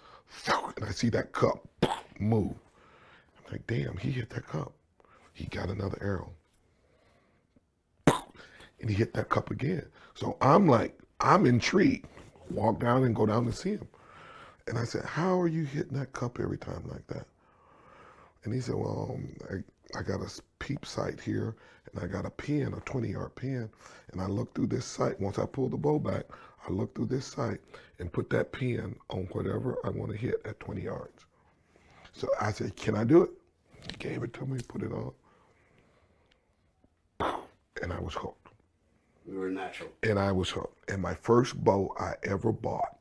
and 0.48 0.86
I 0.86 0.91
see 0.91 1.10
that 1.10 1.31
cup 1.31 1.67
move. 2.19 2.53
I'm 3.38 3.51
like, 3.51 3.67
damn, 3.67 3.98
he 3.98 4.12
hit 4.12 4.29
that 4.31 4.48
cup. 4.48 4.74
He 5.34 5.45
got 5.45 5.69
another 5.69 5.98
arrow. 6.01 6.31
And 8.81 8.89
he 8.89 8.95
hit 8.95 9.13
that 9.13 9.29
cup 9.29 9.51
again. 9.51 9.86
So 10.13 10.38
I'm 10.41 10.67
like, 10.67 10.98
I'm 11.19 11.45
intrigued. 11.45 12.07
Walk 12.51 12.79
down 12.79 13.03
and 13.03 13.15
go 13.15 13.25
down 13.25 13.45
to 13.45 13.53
see 13.53 13.72
him. 13.72 13.88
And 14.67 14.77
I 14.77 14.84
said, 14.84 15.05
how 15.05 15.39
are 15.39 15.48
you 15.48 15.63
hitting 15.63 15.98
that 15.98 16.13
cup 16.13 16.39
every 16.39 16.57
time 16.57 16.84
like 16.88 17.07
that? 17.07 17.25
And 18.46 18.54
he 18.54 18.62
said, 18.62 18.75
well, 18.75 19.12
um, 19.12 19.36
I, 19.50 20.00
I 20.00 20.04
got 20.04 20.22
a 20.22 20.42
peep 20.60 20.86
sight 20.86 21.20
here, 21.20 21.56
and 21.92 22.04
I 22.04 22.08
got 22.08 22.28
a 22.28 22.30
pin, 22.30 22.74
a 22.74 22.80
20 22.82 23.10
yard 23.10 23.36
pin, 23.36 23.70
and 24.12 24.22
I 24.22 24.28
looked 24.28 24.56
through 24.56 24.68
this 24.68 24.86
sight. 24.86 25.20
Once 25.20 25.40
I 25.40 25.48
pulled 25.48 25.72
the 25.72 25.78
bow 25.78 25.98
back, 25.98 26.25
I 26.68 26.72
looked 26.72 26.96
through 26.96 27.08
this 27.08 27.25
sight 27.25 27.60
and 28.00 28.14
put 28.14 28.30
that 28.30 28.52
pin 28.52 28.96
on 29.10 29.24
whatever 29.32 29.78
I 29.84 29.90
want 29.90 30.12
to 30.12 30.18
hit 30.18 30.42
at 30.46 30.60
20 30.60 30.82
yards. 30.82 31.25
So 32.14 32.28
I 32.40 32.52
said, 32.52 32.75
Can 32.75 32.96
I 32.96 33.04
do 33.04 33.24
it? 33.24 33.32
He 33.90 33.98
gave 33.98 34.22
it 34.24 34.34
to 34.36 34.46
me, 34.46 34.60
put 34.68 34.84
it 34.84 34.92
on, 34.92 35.12
and 37.82 37.92
I 37.92 38.00
was 38.00 38.14
hooked. 38.14 38.50
We 39.25 39.38
were 39.38 39.50
natural. 39.50 39.90
and 40.04 40.20
I 40.20 40.32
was 40.32 40.52
hooked. 40.52 40.92
And 40.92 41.02
my 41.02 41.16
first 41.16 41.64
bow 41.64 41.96
I 42.00 42.14
ever 42.24 42.52
bought, 42.52 43.00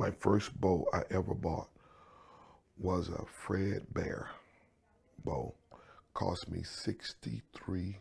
my 0.00 0.10
first 0.10 0.60
bow 0.60 0.84
I 0.92 1.02
ever 1.10 1.32
bought 1.34 1.68
was 2.80 3.10
a 3.10 3.24
Fred 3.26 3.86
Bear 3.92 4.30
bow. 5.24 5.54
Cost 6.14 6.50
me 6.50 6.62
63 6.62 7.98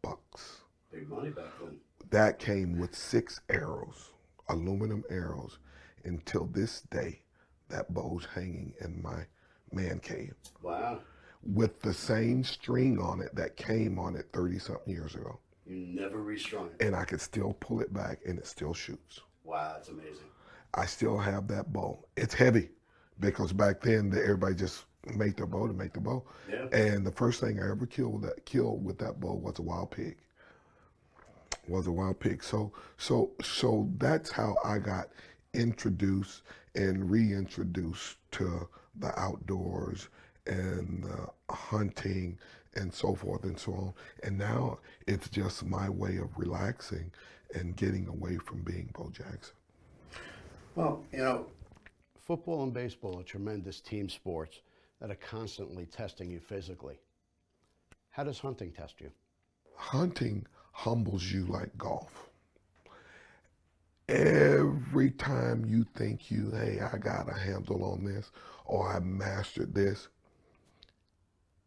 bucks. 0.00 0.62
Big 0.90 1.08
money 1.08 1.30
back 1.30 1.52
then. 1.60 1.76
That 2.10 2.38
came 2.38 2.78
with 2.78 2.94
six 2.94 3.40
arrows, 3.48 4.10
aluminum 4.48 5.04
arrows. 5.10 5.58
Until 6.04 6.46
this 6.46 6.80
day, 6.90 7.20
that 7.68 7.92
bow's 7.94 8.26
hanging 8.34 8.74
in 8.80 9.00
my 9.00 9.24
man 9.70 10.00
cave 10.00 10.34
Wow. 10.60 11.00
with 11.44 11.80
the 11.80 11.94
same 11.94 12.42
string 12.42 12.98
on 12.98 13.20
it 13.20 13.34
that 13.36 13.56
came 13.56 13.98
on 13.98 14.16
it 14.16 14.26
30 14.32 14.58
something 14.58 14.92
years 14.92 15.14
ago. 15.14 15.38
You 15.64 15.76
never 15.76 16.20
restrung 16.22 16.66
it. 16.78 16.84
And 16.84 16.96
I 16.96 17.04
could 17.04 17.20
still 17.20 17.56
pull 17.60 17.80
it 17.80 17.92
back 17.94 18.18
and 18.26 18.38
it 18.38 18.46
still 18.46 18.74
shoots. 18.74 19.20
Wow, 19.44 19.74
that's 19.76 19.88
amazing. 19.90 20.26
I 20.74 20.86
still 20.86 21.18
have 21.18 21.46
that 21.48 21.72
bow. 21.72 22.04
It's 22.16 22.34
heavy 22.34 22.70
because 23.20 23.52
back 23.52 23.80
then 23.80 24.10
the, 24.10 24.22
everybody 24.22 24.54
just 24.54 24.84
made 25.16 25.36
their 25.36 25.46
bow 25.46 25.66
to 25.66 25.72
make 25.72 25.92
the 25.92 26.00
bow. 26.00 26.24
Yeah. 26.48 26.66
And 26.72 27.06
the 27.06 27.12
first 27.12 27.40
thing 27.40 27.60
I 27.60 27.70
ever 27.70 27.86
killed 27.86 28.14
with 28.14 28.22
that 28.22 28.44
killed 28.44 28.84
with 28.84 28.98
that 28.98 29.20
bow 29.20 29.34
was 29.34 29.58
a 29.58 29.62
wild 29.62 29.90
pig. 29.90 30.16
Was 31.68 31.86
a 31.86 31.92
wild 31.92 32.20
pig. 32.20 32.42
So 32.42 32.72
so 32.96 33.32
so 33.42 33.88
that's 33.98 34.30
how 34.30 34.56
I 34.64 34.78
got 34.78 35.08
introduced 35.54 36.42
and 36.74 37.10
reintroduced 37.10 38.16
to 38.32 38.68
the 38.98 39.18
outdoors 39.18 40.08
and 40.46 41.04
uh, 41.04 41.54
hunting 41.54 42.38
and 42.74 42.92
so 42.92 43.14
forth 43.14 43.44
and 43.44 43.58
so 43.58 43.72
on. 43.72 43.94
And 44.22 44.38
now 44.38 44.78
it's 45.06 45.28
just 45.28 45.64
my 45.64 45.88
way 45.88 46.16
of 46.16 46.36
relaxing 46.36 47.10
and 47.54 47.76
getting 47.76 48.08
away 48.08 48.38
from 48.38 48.62
being 48.62 48.90
Bo 48.94 49.10
Jackson. 49.10 49.54
Well, 50.74 51.04
you 51.12 51.18
know, 51.18 51.46
football 52.24 52.62
and 52.62 52.72
baseball 52.72 53.20
are 53.20 53.24
tremendous 53.24 53.80
team 53.80 54.08
sports 54.08 54.60
that 55.00 55.10
are 55.10 55.16
constantly 55.16 55.86
testing 55.86 56.30
you 56.30 56.40
physically. 56.40 57.00
How 58.10 58.24
does 58.24 58.38
hunting 58.38 58.72
test 58.72 59.00
you? 59.00 59.10
hunting 59.82 60.46
humbles 60.72 61.24
you 61.30 61.44
like 61.46 61.76
golf. 61.76 62.30
Every 64.08 65.10
time 65.10 65.64
you 65.64 65.84
think 65.96 66.30
you, 66.30 66.50
hey, 66.50 66.80
I 66.80 66.98
got 66.98 67.30
a 67.30 67.38
handle 67.38 67.84
on 67.84 68.04
this 68.04 68.30
or 68.64 68.92
I 68.94 69.00
mastered 69.00 69.74
this, 69.74 70.08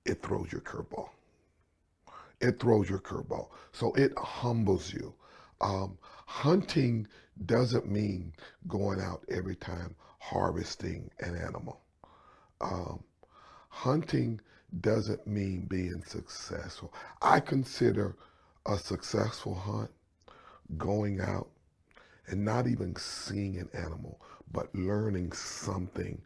it 0.05 0.21
throws 0.21 0.51
your 0.51 0.61
curveball. 0.61 1.09
It 2.41 2.59
throws 2.59 2.89
your 2.89 2.99
curveball. 2.99 3.49
So 3.71 3.93
it 3.93 4.13
humbles 4.17 4.93
you. 4.93 5.13
Um, 5.61 5.97
hunting 6.27 7.07
doesn't 7.45 7.89
mean 7.89 8.33
going 8.67 9.01
out 9.01 9.23
every 9.29 9.55
time 9.55 9.95
harvesting 10.29 11.09
an 11.19 11.35
animal. 11.35 11.81
Um, 12.59 13.03
hunting 13.69 14.41
doesn't 14.81 15.27
mean 15.27 15.67
being 15.69 16.03
successful. 16.03 16.93
I 17.21 17.39
consider 17.39 18.15
a 18.65 18.77
successful 18.77 19.53
hunt 19.53 19.91
going 20.77 21.21
out 21.21 21.49
and 22.27 22.43
not 22.43 22.65
even 22.65 22.95
seeing 22.95 23.59
an 23.59 23.69
animal, 23.73 24.19
but 24.51 24.73
learning 24.73 25.31
something 25.33 26.19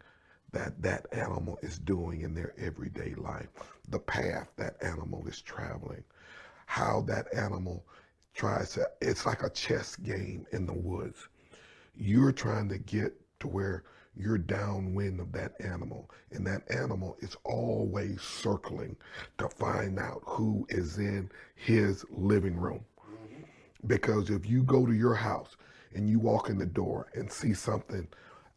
that 0.52 0.80
that 0.80 1.06
animal 1.12 1.58
is 1.62 1.78
doing 1.78 2.22
in 2.22 2.34
their 2.34 2.54
everyday 2.58 3.14
life, 3.16 3.48
the 3.90 3.98
path 3.98 4.48
that 4.56 4.76
animal 4.82 5.26
is 5.28 5.42
traveling, 5.42 6.02
how 6.64 7.02
that 7.02 7.26
animal 7.34 7.84
tries 8.34 8.72
to, 8.72 8.88
it's 9.02 9.26
like 9.26 9.42
a 9.42 9.50
chess 9.50 9.94
game 9.96 10.46
in 10.52 10.64
the 10.64 10.72
woods. 10.72 11.28
You're 11.94 12.32
trying 12.32 12.70
to 12.70 12.78
get 12.78 13.19
to 13.40 13.48
where 13.48 13.84
you're 14.16 14.38
downwind 14.38 15.20
of 15.20 15.32
that 15.32 15.52
animal, 15.60 16.10
and 16.30 16.46
that 16.46 16.62
animal 16.70 17.16
is 17.20 17.36
always 17.44 18.20
circling 18.20 18.96
to 19.38 19.48
find 19.48 19.98
out 19.98 20.22
who 20.24 20.66
is 20.68 20.98
in 20.98 21.30
his 21.54 22.04
living 22.10 22.56
room. 22.56 22.84
Because 23.86 24.28
if 24.28 24.48
you 24.48 24.62
go 24.62 24.84
to 24.84 24.92
your 24.92 25.14
house 25.14 25.56
and 25.94 26.08
you 26.08 26.18
walk 26.18 26.50
in 26.50 26.58
the 26.58 26.66
door 26.66 27.08
and 27.14 27.30
see 27.30 27.54
something 27.54 28.06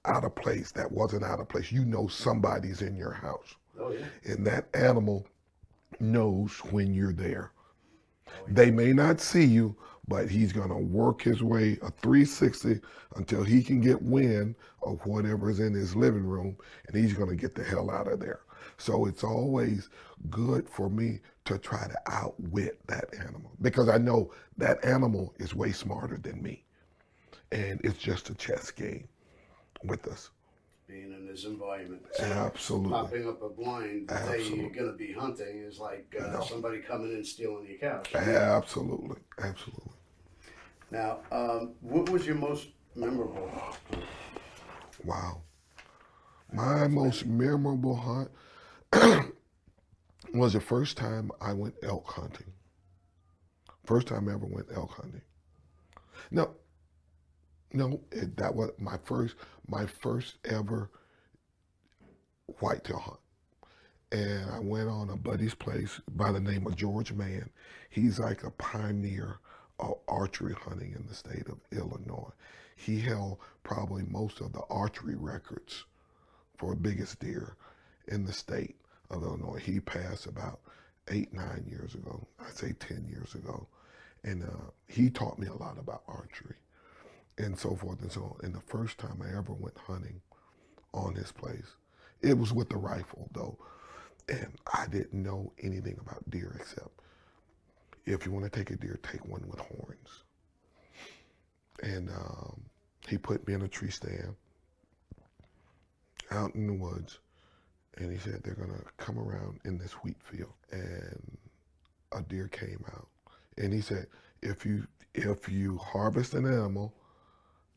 out 0.06 0.26
of 0.26 0.36
place 0.36 0.72
that 0.74 0.91
wasn't 0.91 1.24
out 1.24 1.39
of 1.39 1.48
place, 1.48 1.72
you 1.72 1.86
know 1.86 2.08
somebody's 2.08 2.82
in 2.82 2.96
your 2.96 3.13
house. 3.13 3.56
Oh, 3.80 3.91
yeah. 3.91 4.06
And 4.26 4.46
that 4.46 4.67
animal 4.74 5.26
knows 6.00 6.58
when 6.72 6.93
you're 6.93 7.13
there. 7.13 7.52
They 8.48 8.69
may 8.72 8.91
not 8.91 9.22
see 9.22 9.46
you, 9.46 9.76
but 10.08 10.30
he's 10.30 10.52
going 10.52 10.70
to 10.70 10.76
work 10.76 11.22
his 11.22 11.42
way 11.42 11.78
a 11.82 11.92
360 11.92 12.80
until 13.16 13.44
he 13.44 13.63
can 13.63 13.80
get 13.80 14.02
wind 14.02 14.56
of 14.82 15.06
whatever's 15.06 15.60
in 15.60 15.74
his 15.74 15.96
living 15.96 16.26
room 16.26 16.58
and 16.88 16.96
he's 16.96 17.13
going 17.13 17.30
to 17.30 17.36
get 17.36 17.56
the 17.56 17.63
hell 17.63 17.89
out 17.89 18.12
of 18.12 18.20
there. 18.20 18.42
So 18.78 19.06
it's 19.06 19.24
always 19.24 19.89
good 20.30 20.68
for 20.68 20.89
me 20.89 21.20
to 21.46 21.58
try 21.58 21.88
to 21.88 21.98
outwit 22.12 22.80
that 22.88 23.13
animal 23.20 23.52
because 23.62 23.89
I 23.89 23.98
know 23.98 24.32
that 24.58 24.84
animal 24.84 25.34
is 25.38 25.56
way 25.56 25.72
smarter 25.72 26.18
than 26.18 26.42
me. 26.42 26.63
And 27.52 27.80
it's 27.84 28.00
just 28.00 28.30
a 28.30 28.36
chess 28.36 28.72
game 28.72 29.08
with 29.84 30.08
us. 30.08 30.32
Being 30.94 31.12
in 31.12 31.26
this 31.26 31.46
environment. 31.46 32.04
Absolutely. 32.20 32.92
Popping 32.92 33.28
up 33.28 33.42
a 33.42 33.50
blind 33.50 34.10
the 34.10 34.14
day 34.14 34.20
you're 34.22 34.36
Absolutely. 34.36 34.70
going 34.70 34.92
to 34.92 34.96
be 34.96 35.12
hunting 35.12 35.64
is 35.64 35.80
like 35.80 36.16
uh, 36.22 36.28
No. 36.34 36.42
somebody 36.42 36.82
coming 36.82 37.12
in 37.12 37.24
stealing 37.24 37.66
your 37.68 37.80
couch. 37.80 38.14
Absolutely. 38.14 39.18
Absolutely. 39.40 39.94
Now, 40.92 41.22
um, 41.32 41.74
what 41.82 42.12
was 42.12 42.28
your 42.28 42.36
most 42.36 42.68
memorable? 42.96 43.50
Wow. 45.04 45.42
My 46.52 46.88
most 46.88 47.26
memorable 47.26 47.96
hunt 47.96 48.30
was 50.36 50.54
the 50.54 50.62
first 50.62 50.96
time 50.96 51.32
I 51.42 51.54
went 51.54 51.74
elk 51.82 52.08
hunting. 52.08 52.54
First 53.88 54.10
time 54.10 54.30
I 54.30 54.34
ever 54.34 54.46
went 54.46 54.68
elk 54.76 54.92
hunting. 54.92 55.24
No, 56.30 56.52
no, 57.74 58.00
it, 58.12 58.38
that 58.38 58.56
was 58.56 58.72
my 58.78 58.98
first, 59.04 59.36
my 59.68 59.86
first 59.86 60.38
ever 60.46 60.90
whitetail 62.60 63.00
hunt. 63.00 63.20
And 64.12 64.50
I 64.52 64.60
went 64.60 64.90
on 64.90 65.10
a 65.10 65.18
buddy's 65.18 65.56
place 65.56 66.00
by 66.12 66.32
the 66.32 66.40
name 66.40 66.68
of 66.68 66.76
George 66.76 67.12
Mann. 67.12 67.50
He's 67.90 68.20
like 68.20 68.44
a 68.44 68.52
pioneer 68.52 69.38
of 69.80 69.96
archery 70.08 70.54
hunting 70.54 70.94
in 70.96 71.08
the 71.08 71.16
state 71.16 71.48
of 71.48 71.60
Illinois. 71.72 72.32
He 72.76 73.00
held 73.00 73.40
probably 73.64 74.04
most 74.04 74.40
of 74.40 74.54
the 74.54 74.62
archery 74.70 75.16
records 75.16 75.86
for 76.58 76.76
biggest 76.76 77.20
deer 77.20 77.56
in 78.08 78.26
the 78.26 78.34
state 78.34 78.76
of 79.10 79.24
Illinois. 79.24 79.60
He 79.60 79.80
passed 79.80 80.28
about 80.28 80.60
eight, 81.10 81.34
nine 81.34 81.66
years 81.68 81.96
ago. 81.96 82.28
I'd 82.40 82.56
say 82.56 82.74
10 82.74 83.08
years 83.10 83.34
ago. 83.34 83.68
And 84.24 84.44
uh, 84.44 84.70
he 84.88 85.10
taught 85.10 85.40
me 85.40 85.48
a 85.48 85.54
lot 85.54 85.78
about 85.80 86.04
archery 86.08 86.56
and 87.38 87.58
so 87.58 87.76
forth 87.76 88.02
and 88.02 88.12
so 88.12 88.22
on. 88.22 88.46
And 88.46 88.56
the 88.56 88.62
first 88.62 88.98
time 88.98 89.22
I 89.22 89.38
ever 89.38 89.54
went 89.54 89.78
hunting 89.78 90.22
on 90.93 91.13
this 91.13 91.32
place, 91.32 91.76
it 92.22 92.38
was 92.38 92.54
with 92.54 92.69
the 92.69 92.78
rifle 92.78 93.30
though. 93.34 93.58
And 94.30 94.56
I 94.74 94.88
didn't 94.88 95.22
know 95.22 95.52
anything 95.62 95.98
about 96.00 96.30
deer 96.30 96.56
except 96.60 97.02
if 98.06 98.26
you 98.26 98.32
want 98.32 98.46
to 98.46 98.52
take 98.52 98.72
a 98.72 98.76
deer, 98.76 99.00
take 99.04 99.26
one 99.26 99.43
with 99.48 99.60
horns. 99.60 100.24
And 101.82 102.10
um, 102.10 102.62
he 103.08 103.17
put 103.17 103.46
me 103.48 103.54
in 103.54 103.62
a 103.62 103.67
tree 103.67 103.89
stand 103.89 104.36
out 106.32 106.56
in 106.56 106.67
the 106.67 106.74
woods, 106.74 107.19
and 107.98 108.12
he 108.12 108.17
said 108.17 108.41
they're 108.43 108.56
gonna 108.56 108.84
come 108.98 109.19
around 109.19 109.60
in 109.65 109.78
this 109.78 109.91
wheat 109.93 110.17
field, 110.24 110.54
and 110.72 111.38
a 112.12 112.22
deer 112.22 112.48
came 112.48 112.84
out, 112.93 113.08
and 113.58 113.74
he 113.74 113.82
said 113.82 114.08
if 114.41 114.65
you 114.65 114.88
if 115.13 115.48
you 115.50 115.78
harvest 115.78 116.34
an 116.34 116.46
animal, 116.46 116.93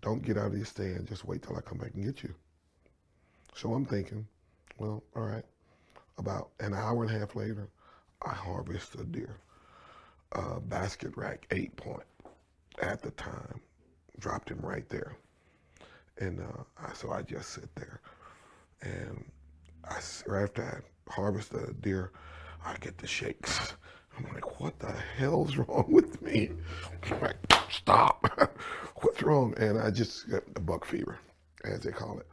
don't 0.07 0.23
get 0.23 0.38
out 0.38 0.47
of 0.47 0.57
your 0.57 0.64
stand, 0.64 1.05
just 1.09 1.25
wait 1.25 1.42
till 1.42 1.57
I 1.57 1.61
come 1.61 1.79
back 1.79 1.90
and 1.95 2.05
get 2.05 2.23
you. 2.23 2.33
So 3.57 3.75
I'm 3.75 3.85
thinking, 3.85 4.25
well, 4.79 5.03
all 5.16 5.25
right. 5.25 5.42
About 6.16 6.51
an 6.61 6.75
hour 6.75 7.03
and 7.03 7.12
a 7.12 7.19
half 7.19 7.35
later, 7.35 7.69
I 8.25 8.33
harvest 8.33 8.95
a 8.95 9.03
deer, 9.03 9.37
a 10.31 10.61
basket 10.61 11.12
rack 11.16 11.49
eight 11.51 11.75
point 11.75 12.07
at 12.81 13.03
the 13.03 13.11
time, 13.11 13.61
dropped 14.21 14.49
him 14.49 14.61
right 14.62 14.88
there. 14.88 15.16
And 16.19 16.38
uh, 16.38 16.62
I, 16.79 16.92
so 16.92 17.11
I 17.11 17.23
just 17.23 17.51
sit 17.51 17.75
there. 17.75 18.01
And 18.83 19.25
I, 19.90 19.99
right 20.29 20.45
after 20.45 20.62
I 20.62 21.12
harvest 21.12 21.51
the 21.51 21.75
deer, 21.81 22.12
I 22.64 22.77
get 22.77 22.97
the 22.99 23.09
shakes. 23.09 23.75
I'm 24.17 24.25
like, 24.33 24.61
what 24.61 24.79
the 24.79 24.93
hell's 25.17 25.57
wrong 25.59 25.87
with 25.89 26.21
me? 26.23 26.51
I'm 27.11 27.21
like, 27.21 27.37
stop. 27.71 28.27
What's 29.03 29.23
wrong? 29.23 29.55
And 29.59 29.79
I 29.79 29.91
just 29.91 30.29
got 30.31 30.55
the 30.55 30.61
buck 30.61 30.85
fever, 30.85 31.19
as 31.65 31.81
they 31.81 31.93
call 31.93 32.19
it. 32.19 32.27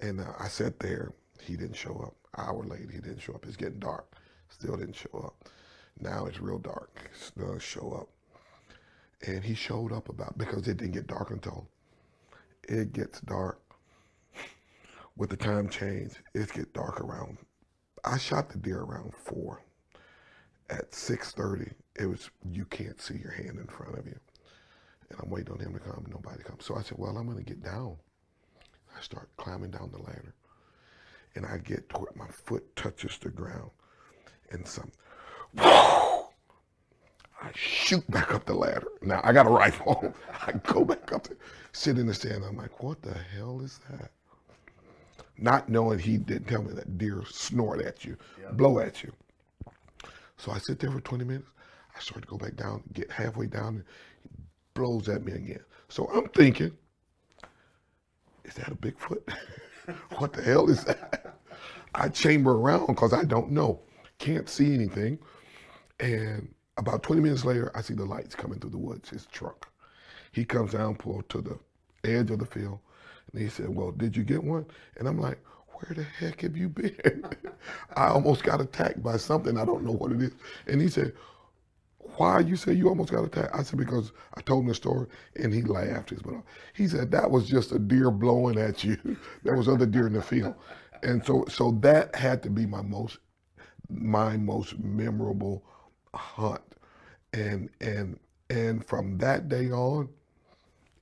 And 0.00 0.20
uh, 0.20 0.32
I 0.38 0.48
sat 0.48 0.78
there. 0.78 1.12
He 1.40 1.56
didn't 1.56 1.76
show 1.76 1.94
up. 2.04 2.14
hour 2.40 2.64
late, 2.64 2.90
he 2.90 2.98
didn't 2.98 3.20
show 3.20 3.34
up. 3.34 3.44
It's 3.46 3.56
getting 3.56 3.78
dark. 3.78 4.16
Still 4.48 4.76
didn't 4.76 4.96
show 4.96 5.22
up. 5.24 5.48
Now 6.00 6.26
it's 6.26 6.40
real 6.40 6.58
dark. 6.58 7.10
Still 7.18 7.58
show 7.58 7.92
up. 7.92 8.08
And 9.26 9.44
he 9.44 9.54
showed 9.54 9.92
up 9.92 10.08
about 10.08 10.36
because 10.38 10.68
it 10.68 10.76
didn't 10.76 10.92
get 10.92 11.06
dark 11.06 11.30
until 11.30 11.68
it 12.68 12.92
gets 12.92 13.20
dark. 13.22 13.60
With 15.16 15.30
the 15.30 15.36
time 15.36 15.68
change, 15.68 16.12
it 16.34 16.52
gets 16.52 16.70
dark 16.72 17.00
around. 17.00 17.38
I 18.04 18.18
shot 18.18 18.50
the 18.50 18.58
deer 18.58 18.80
around 18.80 19.14
four. 19.14 19.62
At 20.68 20.92
six 20.94 21.30
thirty, 21.32 21.70
it 21.94 22.06
was 22.06 22.30
you 22.50 22.64
can't 22.66 23.00
see 23.00 23.16
your 23.18 23.30
hand 23.32 23.58
in 23.58 23.66
front 23.66 23.98
of 23.98 24.06
you, 24.06 24.18
and 25.10 25.20
I'm 25.22 25.30
waiting 25.30 25.52
on 25.52 25.60
him 25.60 25.72
to 25.74 25.78
come. 25.78 26.04
Nobody 26.10 26.42
comes. 26.42 26.64
So 26.64 26.76
I 26.76 26.82
said, 26.82 26.98
"Well, 26.98 27.16
I'm 27.16 27.26
going 27.26 27.38
to 27.38 27.44
get 27.44 27.62
down." 27.62 27.96
I 28.96 29.00
start 29.00 29.28
climbing 29.36 29.70
down 29.70 29.90
the 29.92 30.02
ladder, 30.02 30.34
and 31.34 31.46
I 31.46 31.58
get 31.58 31.88
to 31.90 31.98
where 31.98 32.12
my 32.16 32.28
foot 32.28 32.74
touches 32.74 33.18
the 33.18 33.28
ground, 33.30 33.70
and 34.50 34.66
some. 34.66 34.90
I 37.42 37.50
shoot 37.54 38.08
back 38.10 38.34
up 38.34 38.46
the 38.46 38.54
ladder. 38.54 38.88
Now 39.02 39.20
I 39.22 39.32
got 39.32 39.46
a 39.46 39.50
rifle. 39.50 40.14
I 40.46 40.52
go 40.52 40.84
back 40.84 41.12
up, 41.12 41.28
there, 41.28 41.36
sit 41.72 41.98
in 41.98 42.06
the 42.06 42.14
stand. 42.14 42.44
I'm 42.44 42.56
like, 42.56 42.82
what 42.82 43.02
the 43.02 43.14
hell 43.14 43.60
is 43.60 43.78
that? 43.90 44.10
Not 45.38 45.68
knowing 45.68 45.98
he 45.98 46.16
didn't 46.16 46.48
tell 46.48 46.62
me 46.62 46.72
that 46.72 46.96
deer 46.98 47.22
snort 47.30 47.82
at 47.82 48.04
you, 48.04 48.16
blow 48.52 48.78
at 48.78 49.02
you. 49.02 49.12
So 50.38 50.52
I 50.52 50.58
sit 50.58 50.78
there 50.78 50.90
for 50.90 51.00
20 51.00 51.24
minutes. 51.24 51.48
I 51.96 52.00
start 52.00 52.22
to 52.22 52.28
go 52.28 52.36
back 52.36 52.56
down, 52.56 52.82
get 52.92 53.10
halfway 53.10 53.46
down, 53.46 53.68
and 53.76 53.84
he 54.22 54.28
blows 54.74 55.08
at 55.08 55.24
me 55.24 55.32
again. 55.32 55.64
So 55.88 56.08
I'm 56.12 56.28
thinking, 56.28 56.72
is 58.44 58.54
that 58.54 58.68
a 58.68 58.76
Bigfoot? 58.76 59.22
what 60.18 60.32
the 60.32 60.42
hell 60.42 60.68
is 60.68 60.84
that? 60.84 61.38
I 61.94 62.08
chamber 62.10 62.52
around 62.52 62.86
because 62.86 63.14
I 63.14 63.24
don't 63.24 63.50
know, 63.50 63.80
can't 64.18 64.48
see 64.48 64.74
anything. 64.74 65.18
And 66.00 66.52
about 66.76 67.02
20 67.02 67.22
minutes 67.22 67.44
later, 67.44 67.72
I 67.74 67.80
see 67.80 67.94
the 67.94 68.04
lights 68.04 68.34
coming 68.34 68.58
through 68.58 68.70
the 68.70 68.78
woods, 68.78 69.08
his 69.08 69.26
truck. 69.26 69.68
He 70.32 70.44
comes 70.44 70.72
down, 70.72 70.96
pull 70.96 71.22
to 71.22 71.40
the 71.40 71.58
edge 72.04 72.30
of 72.30 72.38
the 72.38 72.46
field, 72.46 72.78
and 73.32 73.40
he 73.40 73.48
said, 73.48 73.74
Well, 73.74 73.92
did 73.92 74.14
you 74.14 74.22
get 74.22 74.44
one? 74.44 74.66
And 74.98 75.08
I'm 75.08 75.18
like, 75.18 75.38
Where 75.78 75.94
the 75.94 76.04
heck 76.04 76.40
have 76.42 76.56
you 76.56 76.68
been? 76.68 77.24
I 77.96 78.08
almost 78.08 78.42
got 78.44 78.60
attacked 78.60 79.02
by 79.02 79.16
something. 79.18 79.58
I 79.58 79.64
don't 79.64 79.84
know 79.84 79.92
what 79.92 80.12
it 80.12 80.22
is. 80.22 80.32
And 80.66 80.80
he 80.80 80.88
said, 80.88 81.12
why 82.16 82.40
you 82.40 82.56
say 82.56 82.72
you 82.72 82.88
almost 82.88 83.12
got 83.12 83.24
attacked? 83.24 83.54
I 83.54 83.62
said, 83.62 83.78
because 83.78 84.12
I 84.36 84.40
told 84.40 84.62
him 84.62 84.68
the 84.68 84.74
story 84.74 85.06
and 85.36 85.52
he 85.52 85.62
laughed 85.62 86.10
his 86.10 86.22
butt 86.22 86.34
off. 86.36 86.44
He 86.74 86.88
said, 86.88 87.10
that 87.10 87.30
was 87.30 87.48
just 87.48 87.72
a 87.72 87.78
deer 87.78 88.10
blowing 88.10 88.58
at 88.58 88.84
you. 88.84 88.96
there 89.42 89.56
was 89.56 89.68
other 89.68 89.86
deer 89.86 90.06
in 90.06 90.14
the 90.14 90.22
field. 90.22 90.54
And 91.02 91.24
so 91.24 91.44
so 91.48 91.72
that 91.82 92.14
had 92.14 92.42
to 92.44 92.50
be 92.50 92.66
my 92.66 92.82
most 92.82 93.18
my 93.90 94.36
most 94.36 94.78
memorable 94.78 95.62
hunt. 96.14 96.62
And 97.34 97.68
and 97.80 98.18
and 98.50 98.84
from 98.86 99.18
that 99.18 99.48
day 99.48 99.70
on, 99.70 100.08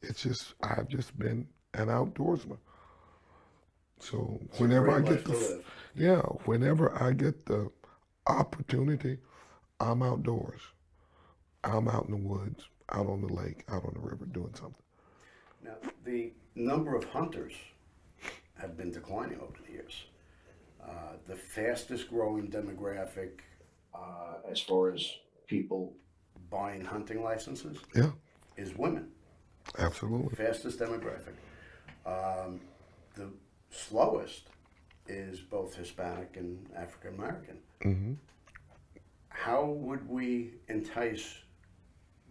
it's 0.02 0.22
just 0.22 0.54
I've 0.62 0.88
just 0.88 1.16
been 1.18 1.46
an 1.74 1.88
outdoorsman. 1.88 2.58
So 4.10 4.40
whenever 4.58 4.90
I 4.90 5.00
get 5.00 5.24
the 5.24 5.62
yeah, 5.94 6.20
whenever 6.44 7.00
I 7.02 7.12
get 7.12 7.46
the 7.46 7.70
opportunity, 8.26 9.18
I'm 9.80 10.02
outdoors. 10.02 10.60
I'm 11.62 11.88
out 11.88 12.06
in 12.06 12.10
the 12.10 12.28
woods, 12.28 12.68
out 12.92 13.06
on 13.06 13.22
the 13.22 13.32
lake, 13.32 13.64
out 13.68 13.84
on 13.84 13.94
the 13.94 14.00
river 14.00 14.26
doing 14.26 14.54
something. 14.54 14.82
Now, 15.64 15.76
the 16.04 16.32
number 16.54 16.94
of 16.94 17.04
hunters 17.04 17.54
have 18.58 18.76
been 18.76 18.90
declining 18.92 19.40
over 19.40 19.54
the 19.66 19.72
years. 19.72 20.04
Uh, 20.82 21.14
the 21.26 21.36
fastest 21.36 22.10
growing 22.10 22.48
demographic 22.50 23.40
uh, 23.94 24.34
as 24.50 24.60
far 24.60 24.92
as 24.92 25.08
people 25.46 25.94
buying 26.50 26.84
hunting 26.84 27.22
licenses 27.22 27.78
Yeah, 27.94 28.10
is 28.56 28.76
women. 28.76 29.08
absolutely. 29.78 30.34
Fastest 30.36 30.78
demographic. 30.78 31.34
Um, 32.06 32.60
the 33.14 33.28
slowest 33.74 34.48
is 35.06 35.40
both 35.40 35.74
Hispanic 35.74 36.36
and 36.36 36.66
African 36.76 37.14
American. 37.14 37.58
hmm 37.82 38.12
How 39.28 39.64
would 39.64 40.08
we 40.08 40.54
entice 40.68 41.38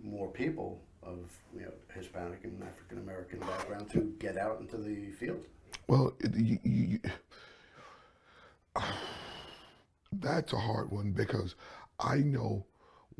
more 0.01 0.29
people 0.29 0.81
of 1.03 1.31
you 1.55 1.61
know, 1.61 1.73
Hispanic 1.93 2.43
and 2.43 2.61
African 2.63 2.99
American 2.99 3.39
background 3.39 3.89
to 3.91 4.13
get 4.19 4.37
out 4.37 4.59
into 4.59 4.77
the 4.77 5.11
field? 5.11 5.45
Well, 5.87 6.13
you, 6.33 6.59
you, 6.63 6.99
that's 10.13 10.53
a 10.53 10.57
hard 10.57 10.91
one 10.91 11.11
because 11.11 11.55
I 11.99 12.17
know 12.17 12.65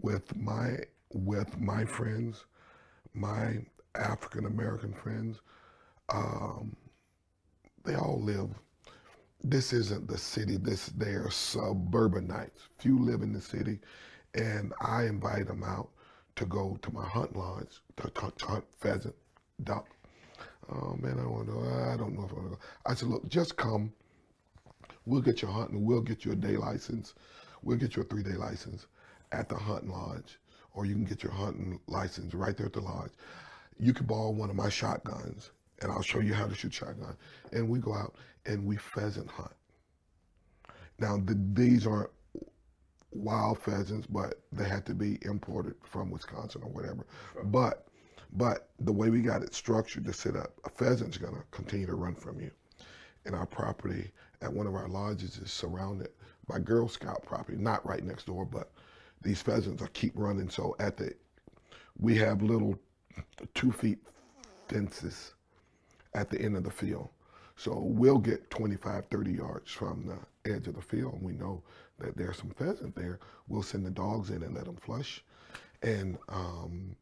with 0.02 0.36
my 0.36 0.78
with 1.12 1.60
my 1.60 1.86
friends, 1.86 2.46
my 3.14 3.60
African 3.96 4.46
American 4.46 4.94
friends, 4.94 5.42
um, 6.10 6.76
they 7.84 7.96
all 7.96 8.20
live. 8.22 8.50
This 9.44 9.74
isn't 9.74 10.08
the 10.08 10.18
city. 10.18 10.58
This 10.58 10.88
they're 10.88 11.30
suburbanites. 11.30 12.70
Few 12.78 12.98
live 12.98 13.22
in 13.22 13.34
the 13.34 13.42
city, 13.42 13.80
and 14.36 14.74
I 14.82 15.04
invite 15.04 15.48
them 15.48 15.64
out 15.64 15.90
to 16.36 16.46
go 16.46 16.78
to 16.82 16.94
my 16.94 17.06
hunt 17.06 17.36
lodge 17.36 17.82
to, 17.98 18.10
to, 18.10 18.32
to 18.38 18.46
hunt 18.46 18.66
pheasant, 18.80 19.16
duck. 19.64 19.88
Oh 20.72 20.96
man, 21.02 21.20
I 21.20 21.24
don't 21.24 21.32
want 21.32 21.48
to. 21.48 21.60
I 21.92 21.98
don't 21.98 22.18
know 22.18 22.26
if 22.26 22.32
I 22.32 22.36
want 22.36 22.52
to 22.52 22.56
go. 22.56 22.60
I 22.86 22.94
said, 22.94 23.10
look, 23.10 23.28
just 23.28 23.58
come. 23.58 23.92
We'll 25.06 25.22
get 25.22 25.42
your 25.42 25.52
hunting. 25.52 25.86
We'll 25.86 26.02
get 26.02 26.24
you 26.24 26.32
a 26.32 26.36
day 26.36 26.56
license. 26.56 27.14
We'll 27.62 27.78
get 27.78 27.96
you 27.96 28.04
a 28.04 28.06
three 28.06 28.24
day 28.24 28.34
license 28.36 28.88
at 29.34 29.50
the 29.50 29.56
hunting 29.56 29.92
lodge, 29.92 30.40
or 30.74 30.86
you 30.86 30.94
can 30.94 31.04
get 31.04 31.24
your 31.24 31.34
hunting 31.34 31.80
license 31.88 32.34
right 32.34 32.56
there 32.56 32.68
at 32.68 32.74
the 32.74 32.82
lodge. 32.82 33.12
You 33.78 33.94
can 33.94 34.06
borrow 34.06 34.30
one 34.30 34.50
of 34.50 34.56
my 34.56 34.70
shotguns, 34.70 35.52
and 35.84 35.92
I'll 35.92 36.02
show 36.02 36.20
you 36.20 36.34
how 36.34 36.48
to 36.48 36.56
shoot 36.56 36.74
shotgun. 36.74 37.16
And 37.52 37.68
we 37.70 37.80
go 37.80 37.94
out 37.94 38.16
and 38.46 38.66
we 38.66 38.78
pheasant 38.78 39.30
hunt. 39.30 39.52
Now, 40.98 41.18
the, 41.18 41.38
these 41.54 41.86
aren't 41.86 42.10
wild 43.12 43.60
pheasants, 43.60 44.08
but 44.08 44.36
they 44.52 44.68
had 44.68 44.86
to 44.88 44.94
be 44.94 45.20
imported 45.24 45.76
from 45.84 46.10
Wisconsin 46.10 46.62
or 46.64 46.70
whatever. 46.70 47.06
But 47.46 47.88
but 48.36 48.70
the 48.80 48.92
way 48.92 49.12
we 49.12 49.22
got 49.22 49.44
it 49.44 49.54
structured 49.54 50.06
to 50.06 50.14
set 50.14 50.36
up, 50.36 50.54
a 50.64 50.70
pheasant's 50.70 51.18
gonna 51.18 51.44
continue 51.52 51.86
to 51.86 51.94
run 51.94 52.16
from 52.16 52.40
you. 52.40 52.50
And 53.26 53.36
our 53.36 53.46
property 53.46 54.10
at 54.42 54.52
one 54.52 54.66
of 54.66 54.74
our 54.74 54.88
lodges 54.88 55.38
is 55.38 55.52
surrounded 55.52 56.10
by 56.48 56.58
Girl 56.58 56.88
Scout 56.88 57.24
property, 57.24 57.58
not 57.60 57.86
right 57.86 58.04
next 58.04 58.26
door, 58.26 58.44
but 58.44 58.72
these 59.22 59.42
pheasants 59.42 59.84
are 59.84 59.88
keep 59.88 60.14
running. 60.16 60.50
So 60.50 60.76
at 60.80 60.98
the 60.98 61.14
we 62.00 62.18
have 62.18 62.42
little 62.42 62.80
two 63.54 63.72
feet 63.72 64.00
fences 64.68 65.36
at 66.16 66.30
the 66.30 66.42
end 66.42 66.56
of 66.56 66.64
the 66.64 66.72
field. 66.72 67.10
So 67.56 67.80
we'll 67.80 68.18
get 68.20 68.50
25, 68.50 69.06
30 69.06 69.32
yards 69.32 69.72
from 69.72 70.06
the 70.08 70.18
edge 70.46 70.68
of 70.68 70.76
the 70.76 70.82
field, 70.82 71.20
we 71.22 71.34
know 71.34 71.62
that 72.00 72.18
there's 72.18 72.38
some 72.38 72.50
pheasant 72.52 72.96
there. 72.96 73.20
We'll 73.48 73.64
send 73.64 73.86
the 73.86 73.92
dogs 73.92 74.30
in 74.30 74.44
and 74.44 74.56
let 74.56 74.66
them 74.66 74.76
flush, 74.76 75.24
and 75.82 76.18
um, 76.30 76.96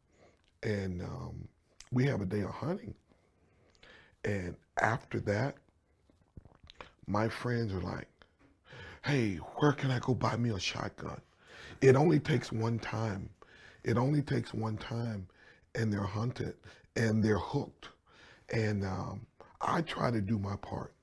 and 0.62 1.02
um, 1.02 1.48
we 1.90 2.04
have 2.06 2.20
a 2.20 2.26
day 2.26 2.42
of 2.42 2.50
hunting. 2.50 2.94
And 4.24 4.54
after 4.80 5.18
that, 5.20 5.56
my 7.06 7.28
friends 7.28 7.72
are 7.72 7.80
like, 7.80 8.08
"Hey, 9.02 9.36
where 9.36 9.72
can 9.72 9.90
I 9.90 9.98
go 9.98 10.14
buy 10.14 10.36
me 10.36 10.50
a 10.50 10.60
shotgun?" 10.60 11.20
It 11.80 11.96
only 11.96 12.20
takes 12.20 12.52
one 12.52 12.78
time. 12.78 13.28
It 13.82 13.96
only 13.96 14.22
takes 14.22 14.54
one 14.54 14.76
time, 14.76 15.26
and 15.74 15.92
they're 15.92 16.02
hunted 16.02 16.54
and 16.96 17.22
they're 17.22 17.38
hooked. 17.38 17.88
And 18.52 18.84
um, 18.84 19.26
I 19.60 19.80
try 19.82 20.10
to 20.10 20.20
do 20.20 20.38
my 20.38 20.56
part 20.56 20.94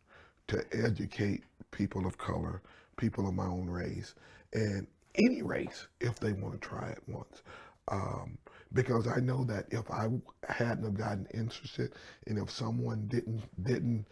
to 0.47 0.63
educate 0.71 1.43
people 1.71 2.05
of 2.05 2.17
color, 2.17 2.61
people 2.97 3.27
of 3.27 3.33
my 3.33 3.45
own 3.45 3.69
race, 3.69 4.15
and 4.53 4.87
any 5.15 5.41
race 5.41 5.87
if 5.99 6.19
they 6.19 6.33
want 6.33 6.61
to 6.61 6.67
try 6.67 6.89
it 6.89 7.01
once. 7.07 7.41
Um, 7.87 8.37
because 8.73 9.07
I 9.07 9.19
know 9.19 9.43
that 9.45 9.65
if 9.71 9.89
I 9.89 10.09
hadn't 10.47 10.83
have 10.83 10.93
gotten 10.93 11.27
interested, 11.33 11.93
and 12.27 12.37
if 12.37 12.51
someone 12.51 13.07
didn't 13.07 13.41
didn't 13.63 14.05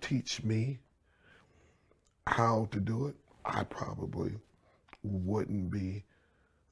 teach 0.00 0.44
me 0.44 0.78
how 2.26 2.68
to 2.70 2.80
do 2.80 3.06
it, 3.06 3.16
I 3.44 3.64
probably 3.64 4.32
wouldn't 5.02 5.70
be 5.70 6.04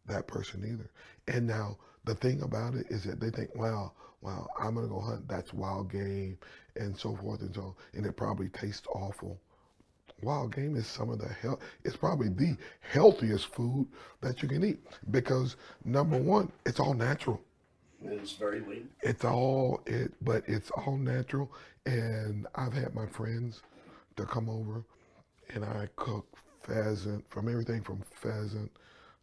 that 0.06 0.26
person 0.26 0.64
either. 0.64 0.90
And 1.26 1.46
now 1.46 1.78
the 2.04 2.14
thing 2.14 2.42
about 2.42 2.74
it 2.74 2.86
is 2.90 3.04
that 3.04 3.20
they 3.20 3.30
think, 3.30 3.50
well, 3.54 3.94
well, 4.24 4.48
I'm 4.58 4.74
gonna 4.74 4.88
go 4.88 5.00
hunt. 5.00 5.28
That's 5.28 5.52
wild 5.52 5.92
game, 5.92 6.38
and 6.76 6.98
so 6.98 7.14
forth 7.14 7.42
and 7.42 7.54
so. 7.54 7.60
on. 7.60 7.74
And 7.92 8.06
it 8.06 8.16
probably 8.16 8.48
tastes 8.48 8.86
awful. 8.92 9.38
Wild 10.22 10.54
game 10.54 10.76
is 10.76 10.86
some 10.86 11.10
of 11.10 11.18
the 11.18 11.28
health. 11.28 11.60
It's 11.84 11.96
probably 11.96 12.28
the 12.30 12.56
healthiest 12.80 13.48
food 13.48 13.86
that 14.22 14.42
you 14.42 14.48
can 14.48 14.64
eat 14.64 14.80
because 15.10 15.56
number 15.84 16.16
one, 16.16 16.50
it's 16.64 16.80
all 16.80 16.94
natural. 16.94 17.40
It's 18.02 18.32
very 18.32 18.60
lean. 18.60 18.88
It's 19.02 19.24
all 19.24 19.82
it, 19.86 20.12
but 20.22 20.42
it's 20.46 20.70
all 20.70 20.96
natural. 20.96 21.52
And 21.84 22.46
I've 22.54 22.72
had 22.72 22.94
my 22.94 23.06
friends 23.06 23.60
to 24.16 24.24
come 24.24 24.48
over, 24.48 24.84
and 25.54 25.64
I 25.64 25.88
cook 25.96 26.26
pheasant 26.62 27.28
from 27.28 27.48
everything 27.48 27.82
from 27.82 28.02
pheasant 28.14 28.70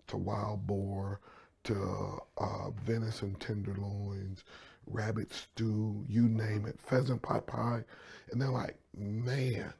to 0.08 0.18
wild 0.18 0.68
boar 0.68 1.20
to 1.64 2.20
uh, 2.38 2.70
venison 2.86 3.36
tenderloins, 3.40 4.44
rabbit 4.88 5.34
stew, 5.34 6.06
you 6.08 6.28
name 6.28 6.66
it, 6.66 6.80
pheasant 6.80 7.22
pot 7.22 7.48
pie. 7.48 7.84
And 8.32 8.42
they're 8.42 8.50
like, 8.50 8.78
man, 8.96 9.74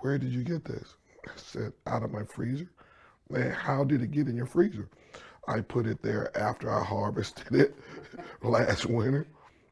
where 0.00 0.18
did 0.18 0.32
you 0.32 0.42
get 0.42 0.64
this? 0.64 0.94
I 1.26 1.30
said, 1.36 1.72
out 1.86 2.02
of 2.02 2.12
my 2.12 2.24
freezer. 2.24 2.70
Man, 3.30 3.52
how 3.52 3.84
did 3.84 4.02
it 4.02 4.10
get 4.10 4.28
in 4.28 4.36
your 4.36 4.46
freezer? 4.46 4.88
I 5.46 5.60
put 5.60 5.86
it 5.86 6.02
there 6.02 6.36
after 6.36 6.70
I 6.70 6.84
harvested 6.84 7.54
it 7.54 7.74
last 8.42 8.86
winter. 8.86 9.26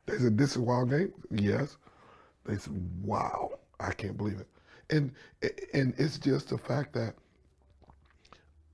They 0.07 0.19
said, 0.19 0.39
this 0.39 0.53
is 0.53 0.59
wild 0.59 0.91
game? 0.91 1.13
Yes. 1.31 1.77
They 2.45 2.57
said, 2.57 2.73
wow, 3.03 3.51
I 3.79 3.93
can't 3.93 4.17
believe 4.17 4.41
it. 4.41 4.49
And, 4.89 5.13
and 5.73 5.95
it's 5.99 6.19
just 6.19 6.49
the 6.49 6.59
fact 6.59 6.93
that 6.95 7.15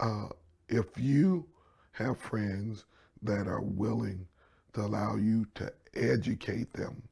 uh, 0.00 0.28
if 0.68 0.86
you 0.96 1.46
have 1.92 2.18
friends 2.18 2.84
that 3.22 3.46
are 3.46 3.60
willing 3.60 4.26
to 4.76 4.82
allow 4.82 5.16
you 5.16 5.46
to 5.54 5.72
educate 5.94 6.70
them 6.74 7.02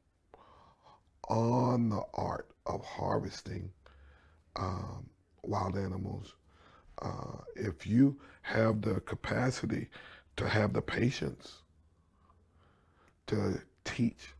on 1.27 1.89
the 1.89 2.03
art 2.13 2.47
of 2.67 2.85
harvesting 2.85 3.71
um, 4.55 5.09
wild 5.41 5.75
animals. 5.75 6.35
Uh, 7.01 7.39
if 7.55 7.87
you 7.87 8.19
have 8.43 8.81
the 8.83 8.99
capacity 9.01 9.89
to 10.37 10.47
have 10.47 10.73
the 10.73 10.81
patience 10.81 11.63
to 13.25 13.59
teach 13.83 14.35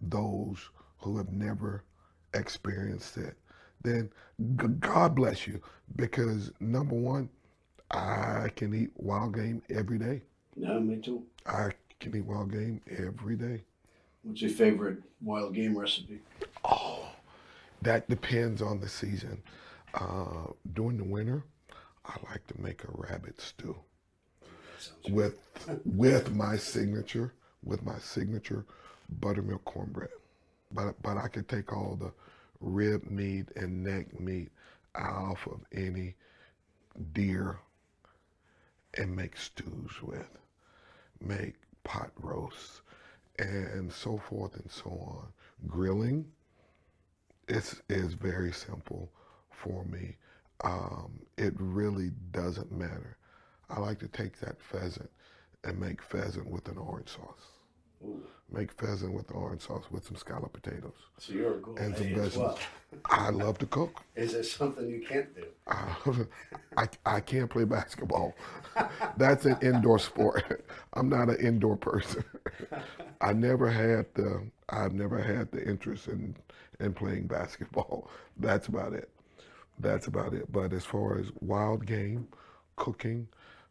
those 0.00 0.70
who 0.96 1.18
have 1.18 1.30
never 1.30 1.84
experienced 2.32 3.18
it, 3.18 3.36
then 3.82 4.10
God 4.80 5.14
bless 5.14 5.46
you. 5.46 5.60
Because 5.94 6.52
number 6.58 6.94
one, 6.94 7.28
I 7.90 8.48
can 8.56 8.72
eat 8.74 8.92
wild 8.96 9.34
game 9.34 9.62
every 9.68 9.98
day. 9.98 10.22
Yeah, 10.56 10.78
me 10.78 10.96
too. 10.96 11.22
I 11.44 11.72
can 12.10 12.20
eat 12.20 12.24
wild 12.24 12.52
game 12.52 12.80
every 12.88 13.34
day. 13.34 13.62
What's 14.22 14.40
your 14.40 14.50
favorite 14.50 14.98
wild 15.20 15.54
game 15.54 15.76
recipe? 15.76 16.20
Oh, 16.64 17.08
that 17.82 18.08
depends 18.08 18.62
on 18.62 18.80
the 18.80 18.88
season. 18.88 19.42
Uh, 19.94 20.48
during 20.74 20.98
the 20.98 21.04
winter, 21.04 21.42
I 22.04 22.16
like 22.30 22.46
to 22.48 22.60
make 22.60 22.84
a 22.84 22.88
rabbit 22.92 23.40
stew 23.40 23.76
with 25.08 25.38
with 25.84 26.32
my 26.32 26.56
signature 26.56 27.32
with 27.64 27.84
my 27.84 27.98
signature 27.98 28.64
buttermilk 29.20 29.64
cornbread. 29.64 30.10
But 30.72 31.00
but 31.02 31.16
I 31.16 31.28
could 31.28 31.48
take 31.48 31.72
all 31.72 31.96
the 31.98 32.12
rib 32.60 33.10
meat 33.10 33.48
and 33.56 33.82
neck 33.82 34.20
meat 34.20 34.50
off 34.94 35.46
of 35.46 35.60
any 35.72 36.14
deer 37.12 37.58
and 38.96 39.14
make 39.14 39.36
stews 39.36 40.02
with, 40.02 40.38
make 41.20 41.54
pot 41.86 42.10
roasts, 42.20 42.82
and 43.38 43.92
so 43.92 44.18
forth 44.18 44.54
and 44.56 44.70
so 44.70 44.90
on. 44.90 45.28
Grilling 45.68 46.26
is, 47.48 47.80
is 47.88 48.14
very 48.14 48.52
simple 48.52 49.10
for 49.50 49.84
me. 49.84 50.16
Um, 50.64 51.20
it 51.38 51.54
really 51.58 52.10
doesn't 52.32 52.72
matter. 52.72 53.16
I 53.70 53.78
like 53.78 54.00
to 54.00 54.08
take 54.08 54.40
that 54.40 54.60
pheasant 54.60 55.10
and 55.64 55.78
make 55.78 56.02
pheasant 56.02 56.50
with 56.50 56.68
an 56.68 56.76
orange 56.76 57.10
sauce. 57.10 57.55
Make 58.56 58.72
pheasant 58.72 59.12
with 59.12 59.30
orange 59.32 59.62
sauce 59.62 59.84
with 59.90 60.06
some 60.06 60.16
scallop 60.16 60.52
potatoes. 60.54 60.94
So 61.18 61.34
you're 61.34 61.56
a 61.56 61.58
gourmet 61.58 61.84
and 61.84 61.96
some 61.96 62.14
vegetables. 62.14 62.36
Well. 62.36 62.58
I 63.04 63.28
love 63.28 63.58
to 63.58 63.66
cook. 63.66 64.02
Is 64.14 64.32
there 64.32 64.42
something 64.42 64.88
you 64.88 65.04
can't 65.06 65.34
do? 65.34 65.44
Uh, 65.66 66.24
I, 66.78 66.88
I 67.04 67.20
can't 67.20 67.50
play 67.50 67.64
basketball. 67.64 68.34
That's 69.18 69.44
an 69.44 69.58
indoor 69.60 69.98
sport. 69.98 70.64
I'm 70.94 71.10
not 71.10 71.28
an 71.28 71.36
indoor 71.36 71.76
person. 71.76 72.24
I 73.20 73.34
never 73.34 73.68
had 73.68 74.06
the 74.14 74.46
I've 74.70 74.94
never 74.94 75.18
had 75.18 75.52
the 75.52 75.62
interest 75.62 76.08
in 76.08 76.34
in 76.80 76.94
playing 76.94 77.26
basketball. 77.26 78.10
That's 78.38 78.68
about 78.68 78.94
it. 78.94 79.10
That's 79.78 80.06
about 80.06 80.32
it. 80.32 80.50
But 80.50 80.72
as 80.72 80.84
far 80.84 81.18
as 81.18 81.30
wild 81.40 81.84
game, 81.84 82.28
cooking, 82.76 83.28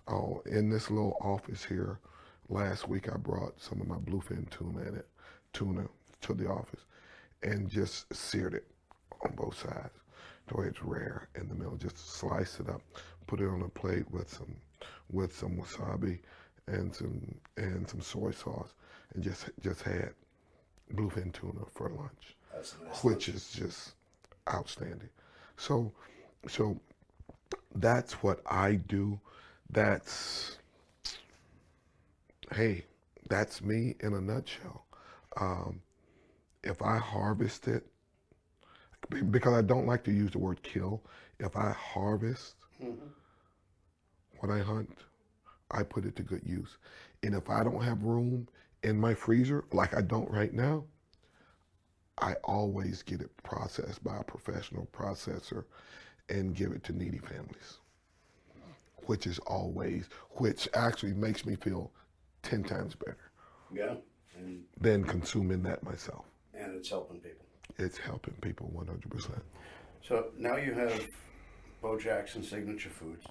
oh, 0.08 0.44
in 0.46 0.70
this 0.70 0.92
little 0.92 1.18
office 1.22 1.64
here, 1.64 2.00
last 2.50 2.88
week 2.88 3.10
I 3.12 3.18
brought 3.18 3.60
some 3.62 3.82
of 3.82 3.88
my 3.88 3.98
bluefin 3.98 4.50
tuna 4.50 4.82
in 4.88 4.96
it, 4.96 5.08
tuna 5.54 5.88
to 6.22 6.34
the 6.34 6.48
office, 6.48 6.82
and 7.44 7.70
just 7.70 8.14
seared 8.14 8.54
it 8.54 8.66
on 9.24 9.36
both 9.36 9.58
sides. 9.60 9.94
The 10.48 10.58
way 10.58 10.68
it's 10.68 10.84
rare 10.84 11.28
in 11.36 11.48
the 11.50 11.56
middle, 11.56 11.76
just 11.76 11.98
slice 11.98 12.60
it 12.60 12.70
up, 12.70 12.82
put 13.28 13.42
it 13.42 13.48
on 13.48 13.62
a 13.64 13.70
plate 13.70 14.10
with 14.12 14.30
some 14.32 14.56
with 15.12 15.36
some 15.36 15.58
wasabi 15.58 16.20
and 16.68 16.94
some 16.94 17.36
and 17.58 17.88
some 17.90 18.02
soy 18.02 18.32
sauce, 18.32 18.74
and 19.14 19.24
just 19.24 19.50
just 19.62 19.82
had 19.82 20.14
bluefin 20.94 21.34
tuna 21.34 21.66
for 21.74 21.90
lunch, 21.90 22.36
nice 22.56 22.74
which 23.04 23.28
lunch. 23.28 23.30
is 23.30 23.52
just 23.52 23.94
outstanding. 24.54 25.10
So, 25.58 25.92
so 26.48 26.80
that's 27.76 28.14
what 28.24 28.42
I 28.46 28.76
do. 28.76 29.20
That's 29.72 30.58
hey, 32.54 32.86
that's 33.30 33.62
me 33.62 33.96
in 34.02 34.14
a 34.14 34.22
nutshell. 34.22 34.86
Um, 35.38 35.82
if 36.64 36.82
I 36.82 36.98
harvest 36.98 37.68
it, 37.68 37.86
because 39.30 39.54
I 39.54 39.62
don't 39.62 39.86
like 39.86 40.04
to 40.06 40.12
use 40.12 40.32
the 40.32 40.40
word 40.40 40.62
kill, 40.64 41.04
if 41.40 41.56
I 41.56 41.72
harvest 41.72 42.56
mm-hmm. 42.82 43.06
what 44.40 44.52
I 44.52 44.60
hunt, 44.60 44.90
I 45.72 45.84
put 45.84 46.06
it 46.06 46.16
to 46.18 46.24
good 46.24 46.42
use. 46.46 46.78
And 47.24 47.36
if 47.36 47.50
I 47.50 47.64
don't 47.64 47.84
have 47.84 48.04
room 48.04 48.48
in 48.84 49.00
my 49.00 49.14
freezer, 49.14 49.66
like 49.72 49.96
I 49.96 50.02
don't 50.02 50.30
right 50.30 50.54
now, 50.54 50.86
I 52.20 52.36
always 52.44 53.04
get 53.04 53.22
it 53.22 53.36
processed 53.44 54.04
by 54.04 54.18
a 54.18 54.24
professional 54.24 54.88
processor 54.94 55.66
and 56.30 56.56
give 56.56 56.72
it 56.72 56.84
to 56.86 56.94
needy 56.94 57.18
families, 57.18 57.80
which 59.06 59.28
is 59.28 59.40
always, 59.40 60.08
which 60.32 60.70
actually 60.74 61.14
makes 61.14 61.46
me 61.46 61.56
feel 61.56 61.92
10 62.46 62.64
times 62.64 62.96
better. 62.96 63.32
Yeah. 63.74 63.96
And 64.38 64.64
than 64.80 65.04
consuming 65.04 65.64
that 65.64 65.84
myself. 65.84 66.26
And 66.54 66.76
it's 66.76 66.90
helping 66.90 67.20
people. 67.20 67.46
It's 67.78 67.98
helping 67.98 68.36
people 68.36 68.72
100%. 68.76 69.42
So 70.02 70.28
now 70.38 70.56
you 70.58 70.74
have 70.74 71.08
Bo 71.82 71.98
Jackson 71.98 72.44
Signature 72.44 72.90
Foods. 72.90 73.26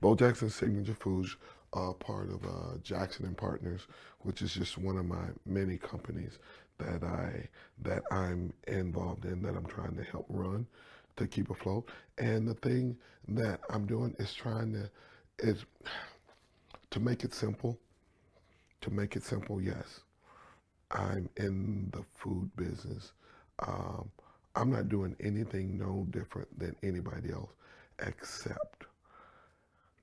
Bo 0.00 0.14
Jackson 0.14 0.50
Signature 0.50 0.94
Foods, 0.94 1.36
uh, 1.74 1.92
part 1.92 2.30
of 2.30 2.44
uh, 2.44 2.78
Jackson 2.82 3.26
and 3.26 3.36
Partners, 3.36 3.82
which 4.20 4.40
is 4.40 4.54
just 4.54 4.78
one 4.78 4.96
of 4.96 5.04
my 5.04 5.26
many 5.44 5.76
companies 5.76 6.38
that 6.78 7.02
I 7.04 7.48
that 7.82 8.02
I'm 8.10 8.52
involved 8.66 9.24
in 9.24 9.42
that 9.42 9.54
I'm 9.56 9.66
trying 9.66 9.96
to 9.96 10.04
help 10.04 10.26
run 10.28 10.66
to 11.16 11.26
keep 11.26 11.50
afloat. 11.50 11.88
And 12.18 12.48
the 12.48 12.54
thing 12.54 12.96
that 13.28 13.60
I'm 13.70 13.86
doing 13.86 14.14
is 14.18 14.32
trying 14.32 14.72
to 14.72 14.90
is 15.38 15.64
to 16.90 17.00
make 17.00 17.24
it 17.24 17.34
simple. 17.34 17.78
To 18.84 18.90
make 18.90 19.16
it 19.16 19.22
simple, 19.22 19.62
yes. 19.62 20.00
I'm 20.90 21.30
in 21.38 21.88
the 21.94 22.04
food 22.14 22.54
business. 22.54 23.12
Um, 23.66 24.10
I'm 24.54 24.70
not 24.70 24.90
doing 24.90 25.16
anything 25.20 25.78
no 25.78 26.06
different 26.10 26.58
than 26.58 26.76
anybody 26.82 27.32
else 27.32 27.48
except 28.06 28.84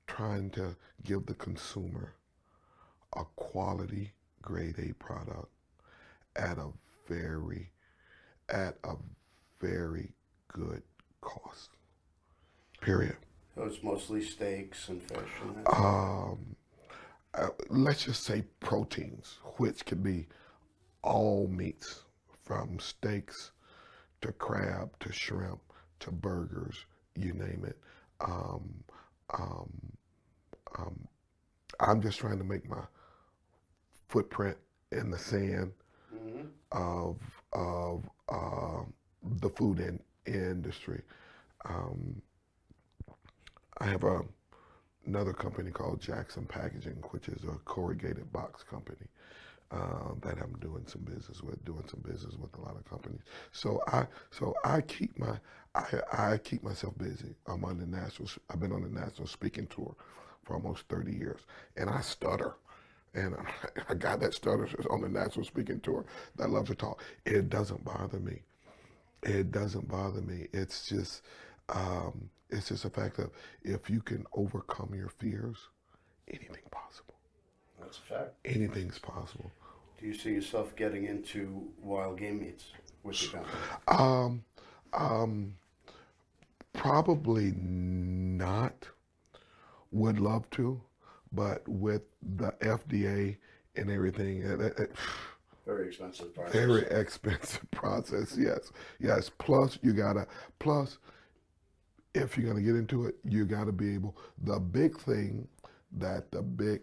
trying 0.07 0.49
to 0.51 0.75
give 1.03 1.27
the 1.27 1.35
consumer 1.35 2.15
a 3.15 3.23
quality 3.35 4.13
grade 4.41 4.79
A 4.79 4.93
product 4.95 5.49
at 6.35 6.57
a 6.57 6.69
very 7.07 7.69
at 8.49 8.77
a 8.83 8.95
very 9.59 10.11
good 10.47 10.81
cost. 11.21 11.69
Period. 12.81 13.17
So 13.53 13.61
it's 13.65 13.83
mostly 13.83 14.23
steaks 14.23 14.89
and 14.89 15.03
fish. 15.03 15.29
And 15.43 15.67
um, 15.67 16.55
uh, 17.33 17.49
let's 17.69 18.05
just 18.05 18.23
say 18.23 18.43
proteins, 18.59 19.37
which 19.57 19.85
can 19.85 20.01
be 20.01 20.27
all 21.03 21.47
meats, 21.47 22.03
from 22.43 22.79
steaks 22.79 23.51
to 24.21 24.31
crab 24.33 24.89
to 24.99 25.11
shrimp 25.11 25.61
to 25.99 26.11
burgers, 26.11 26.85
you 27.15 27.33
name 27.33 27.63
it. 27.65 27.77
Um, 28.19 28.83
um, 29.33 29.71
um, 30.77 31.07
I'm 31.79 32.01
just 32.01 32.19
trying 32.19 32.37
to 32.37 32.43
make 32.43 32.69
my 32.69 32.83
footprint 34.09 34.57
in 34.91 35.09
the 35.09 35.17
sand 35.17 35.71
mm-hmm. 36.13 36.47
of 36.71 37.17
of 37.53 38.09
uh, 38.29 38.83
the 39.39 39.49
food 39.49 39.79
in, 39.79 39.99
industry. 40.25 41.01
Um, 41.65 42.21
I 43.79 43.85
have 43.85 44.03
a 44.03 44.21
another 45.05 45.33
company 45.33 45.71
called 45.71 46.01
Jackson 46.01 46.45
Packaging, 46.45 47.03
which 47.11 47.27
is 47.27 47.43
a 47.43 47.57
corrugated 47.65 48.31
box 48.31 48.63
company 48.63 49.07
uh, 49.71 50.13
that 50.21 50.37
I'm 50.41 50.55
doing 50.59 50.83
some 50.85 51.01
business 51.01 51.41
with, 51.41 51.63
doing 51.65 51.83
some 51.89 52.01
business 52.01 52.35
with 52.35 52.53
a 52.57 52.61
lot 52.61 52.75
of 52.75 52.85
companies. 52.89 53.21
So 53.51 53.81
I 53.87 54.05
so 54.31 54.55
I 54.63 54.81
keep 54.81 55.17
my 55.17 55.37
I, 55.73 56.01
I 56.11 56.37
keep 56.37 56.63
myself 56.63 56.97
busy. 56.97 57.35
I'm 57.47 57.63
on 57.63 57.79
the 57.79 57.85
national. 57.85 58.29
I've 58.49 58.59
been 58.59 58.73
on 58.73 58.83
the 58.83 58.89
national 58.99 59.27
speaking 59.27 59.67
tour 59.67 59.95
for 60.43 60.55
almost 60.55 60.83
30 60.89 61.13
years, 61.13 61.41
and 61.77 61.89
I 61.89 62.01
stutter. 62.01 62.55
And 63.13 63.35
a 63.89 63.95
guy 63.95 64.15
that 64.17 64.33
stutters 64.33 64.73
is 64.77 64.85
on 64.87 65.01
the 65.01 65.09
national 65.09 65.45
speaking 65.45 65.79
tour 65.81 66.05
that 66.35 66.49
loves 66.49 66.69
to 66.69 66.75
talk. 66.75 67.03
It 67.25 67.49
doesn't 67.49 67.83
bother 67.85 68.19
me. 68.19 68.41
It 69.23 69.51
doesn't 69.51 69.87
bother 69.87 70.21
me. 70.21 70.47
It's 70.51 70.87
just, 70.87 71.21
um, 71.71 72.29
it's 72.49 72.69
just 72.69 72.85
a 72.85 72.89
fact 72.89 73.19
of 73.19 73.31
if 73.63 73.89
you 73.89 74.01
can 74.01 74.25
overcome 74.33 74.93
your 74.93 75.09
fears, 75.09 75.57
anything 76.27 76.63
possible. 76.71 77.15
That's 77.79 77.97
a 77.97 78.01
fact. 78.01 78.33
Anything's 78.45 78.99
possible. 78.99 79.51
Do 79.99 80.07
you 80.07 80.13
see 80.13 80.31
yourself 80.31 80.75
getting 80.75 81.05
into 81.05 81.69
wild 81.81 82.19
game 82.19 82.41
meats 82.41 82.65
with 83.03 83.21
your? 83.21 83.43
Um, 83.87 84.43
um, 84.93 85.55
probably 86.73 87.53
not. 87.55 88.87
Would 89.91 90.19
love 90.19 90.49
to, 90.51 90.81
but 91.33 91.67
with 91.67 92.03
the 92.37 92.51
FDA 92.61 93.35
and 93.75 93.91
everything, 93.91 94.41
it, 94.41 94.61
it, 94.61 94.79
it, 94.79 94.91
Very 95.65 95.87
expensive 95.87 96.33
process. 96.33 96.53
very 96.53 96.81
expensive 96.91 97.69
process. 97.71 98.37
Yes, 98.37 98.71
yes. 98.99 99.29
Plus, 99.37 99.77
you 99.81 99.91
gotta. 99.91 100.27
Plus, 100.59 100.97
if 102.13 102.37
you're 102.37 102.47
gonna 102.47 102.63
get 102.63 102.75
into 102.75 103.05
it, 103.05 103.15
you 103.23 103.45
gotta 103.45 103.71
be 103.71 103.93
able. 103.93 104.17
The 104.43 104.59
big 104.59 104.97
thing 104.99 105.47
that 105.93 106.31
the 106.31 106.41
big 106.41 106.81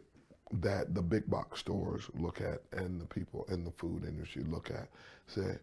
that 0.52 0.94
the 0.94 1.02
big 1.02 1.28
box 1.28 1.60
stores 1.60 2.10
look 2.14 2.40
at 2.40 2.62
and 2.72 3.00
the 3.00 3.06
people 3.06 3.46
in 3.50 3.64
the 3.64 3.70
food 3.72 4.04
industry 4.04 4.42
look 4.44 4.70
at 4.70 4.88
say 5.26 5.58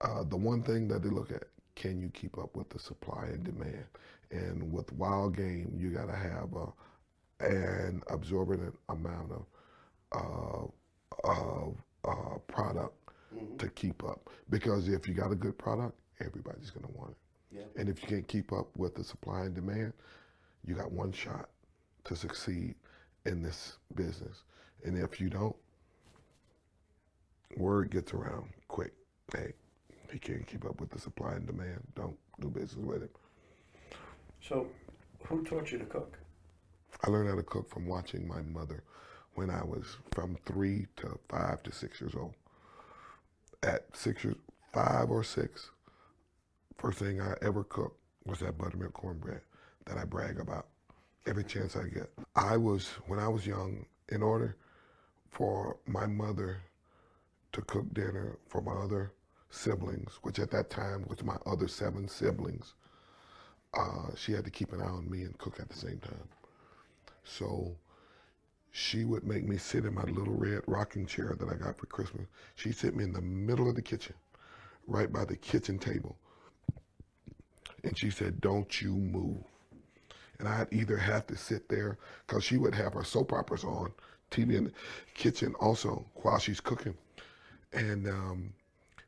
uh, 0.00 0.22
the 0.24 0.36
one 0.36 0.62
thing 0.62 0.86
that 0.88 1.02
they 1.02 1.08
look 1.08 1.32
at 1.32 1.44
can 1.74 2.00
you 2.00 2.08
keep 2.10 2.38
up 2.38 2.56
with 2.56 2.68
the 2.70 2.78
supply 2.78 3.24
and 3.26 3.44
demand? 3.44 3.84
And 4.30 4.72
with 4.72 4.92
wild 4.92 5.36
game 5.36 5.76
you 5.76 5.90
got 5.90 6.06
to 6.06 6.16
have 6.16 6.50
a, 6.54 7.44
an 7.44 8.02
absorbent 8.08 8.74
amount 8.88 9.32
of 9.32 9.46
uh, 10.12 11.28
of 11.28 11.76
uh, 12.04 12.38
product 12.46 12.94
to 13.58 13.68
keep 13.70 14.04
up. 14.04 14.30
Because 14.50 14.88
if 14.88 15.08
you 15.08 15.14
got 15.14 15.32
a 15.32 15.36
good 15.36 15.58
product 15.58 15.94
everybody's 16.20 16.70
going 16.70 16.86
to 16.86 16.92
want 16.98 17.10
it 17.10 17.16
Yeah. 17.56 17.62
and 17.76 17.88
if 17.88 18.02
you 18.02 18.08
can't 18.08 18.28
keep 18.28 18.52
up 18.52 18.68
with 18.76 18.94
the 18.94 19.04
supply 19.04 19.42
and 19.42 19.54
demand 19.54 19.92
you 20.66 20.74
got 20.74 20.92
one 20.92 21.12
shot 21.12 21.48
to 22.04 22.16
succeed 22.16 22.74
in 23.26 23.42
this 23.42 23.78
business 23.94 24.42
and 24.84 24.96
if 24.98 25.20
you 25.20 25.30
don't 25.30 25.56
word 27.56 27.90
gets 27.90 28.12
around 28.14 28.50
quick 28.68 28.92
hey 29.34 29.52
he 30.12 30.18
can't 30.18 30.46
keep 30.46 30.64
up 30.64 30.80
with 30.80 30.90
the 30.90 30.98
supply 30.98 31.32
and 31.34 31.46
demand 31.46 31.80
don't 31.96 32.16
do 32.40 32.48
business 32.50 32.84
with 32.84 33.02
him 33.02 33.10
So, 34.40 34.66
who 35.28 35.44
taught 35.44 35.72
you 35.72 35.78
to 35.78 35.84
cook? 35.86 36.18
I 37.04 37.10
learned 37.10 37.28
how 37.30 37.36
to 37.36 37.42
cook 37.42 37.68
from 37.68 37.86
watching 37.86 38.26
my 38.26 38.42
mother 38.42 38.82
when 39.34 39.50
I 39.50 39.64
was 39.64 39.96
from 40.12 40.36
three 40.46 40.86
to 40.96 41.18
five 41.28 41.62
to 41.64 41.72
six 41.72 42.00
years 42.00 42.14
old. 42.14 42.34
At 43.62 43.86
six 43.96 44.24
years, 44.24 44.36
five 44.72 45.10
or 45.10 45.24
six, 45.24 45.70
first 46.78 46.98
thing 46.98 47.20
I 47.20 47.34
ever 47.42 47.64
cooked 47.64 47.98
was 48.24 48.40
that 48.40 48.58
buttermilk 48.58 48.92
cornbread 48.92 49.40
that 49.86 49.98
I 49.98 50.04
brag 50.04 50.40
about 50.40 50.66
every 51.26 51.44
chance 51.44 51.76
I 51.76 51.88
get. 51.88 52.10
I 52.34 52.56
was, 52.56 52.88
when 53.06 53.18
I 53.18 53.28
was 53.28 53.46
young, 53.46 53.86
in 54.08 54.22
order 54.22 54.56
for 55.30 55.76
my 55.86 56.06
mother 56.06 56.58
to 57.52 57.62
cook 57.62 57.92
dinner 57.92 58.38
for 58.48 58.60
my 58.60 58.72
other 58.72 59.12
siblings, 59.50 60.18
which 60.22 60.38
at 60.38 60.50
that 60.50 60.70
time 60.70 61.04
was 61.08 61.22
my 61.24 61.36
other 61.46 61.68
seven 61.68 62.08
siblings, 62.08 62.74
uh, 63.74 64.14
she 64.16 64.32
had 64.32 64.44
to 64.44 64.50
keep 64.50 64.72
an 64.72 64.80
eye 64.80 64.86
on 64.86 65.10
me 65.10 65.22
and 65.22 65.38
cook 65.38 65.58
at 65.60 65.68
the 65.68 65.76
same 65.76 65.98
time. 65.98 66.28
So 67.24 67.76
she 68.70 69.04
would 69.04 69.24
make 69.24 69.46
me 69.48 69.56
sit 69.56 69.84
in 69.84 69.94
my 69.94 70.04
little 70.04 70.34
red 70.34 70.62
rocking 70.66 71.06
chair 71.06 71.34
that 71.38 71.48
I 71.48 71.54
got 71.54 71.78
for 71.78 71.86
Christmas. 71.86 72.26
She'd 72.54 72.76
sit 72.76 72.94
me 72.94 73.04
in 73.04 73.12
the 73.12 73.22
middle 73.22 73.68
of 73.68 73.74
the 73.74 73.82
kitchen, 73.82 74.14
right 74.86 75.12
by 75.12 75.24
the 75.24 75.36
kitchen 75.36 75.78
table. 75.78 76.16
And 77.86 77.96
she 77.96 78.10
said, 78.10 78.40
Don't 78.40 78.82
you 78.82 78.90
move. 78.90 79.38
And 80.38 80.48
I'd 80.48 80.72
either 80.72 80.96
have 80.96 81.26
to 81.28 81.36
sit 81.36 81.68
there, 81.68 81.98
because 82.26 82.44
she 82.44 82.58
would 82.58 82.74
have 82.74 82.92
her 82.94 83.04
soap 83.04 83.32
operas 83.32 83.64
on, 83.64 83.92
TV 84.30 84.56
in 84.56 84.64
the 84.64 84.72
kitchen 85.14 85.54
also 85.60 86.04
while 86.16 86.38
she's 86.38 86.60
cooking. 86.60 86.96
And 87.72 88.08
um, 88.08 88.52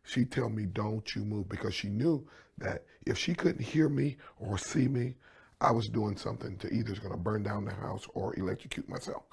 she'd 0.05 0.31
tell 0.31 0.49
me, 0.49 0.65
Don't 0.67 1.15
you 1.17 1.25
move, 1.25 1.49
because 1.49 1.75
she 1.75 1.89
knew 1.89 2.25
that 2.59 2.85
if 3.05 3.19
she 3.19 3.35
couldn't 3.35 3.63
hear 3.63 3.89
me 3.89 4.17
or 4.39 4.57
see 4.57 4.87
me, 4.87 5.17
I 5.61 5.73
was 5.73 5.89
doing 5.89 6.17
something 6.17 6.57
to 6.59 6.73
either 6.73 6.95
going 6.95 7.11
to 7.11 7.17
burn 7.17 7.43
down 7.43 7.65
the 7.65 7.75
house 7.75 8.07
or 8.15 8.39
electrocute 8.39 8.89
myself. 8.89 9.25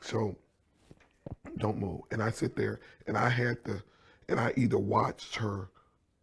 So 0.00 0.36
don't 1.58 1.78
move. 1.78 2.02
And 2.12 2.22
I 2.22 2.30
sit 2.30 2.54
there 2.54 2.78
and 3.08 3.18
I 3.18 3.28
had 3.28 3.64
to, 3.64 3.82
and 4.28 4.38
I 4.38 4.52
either 4.56 4.78
watched 4.78 5.34
her 5.34 5.68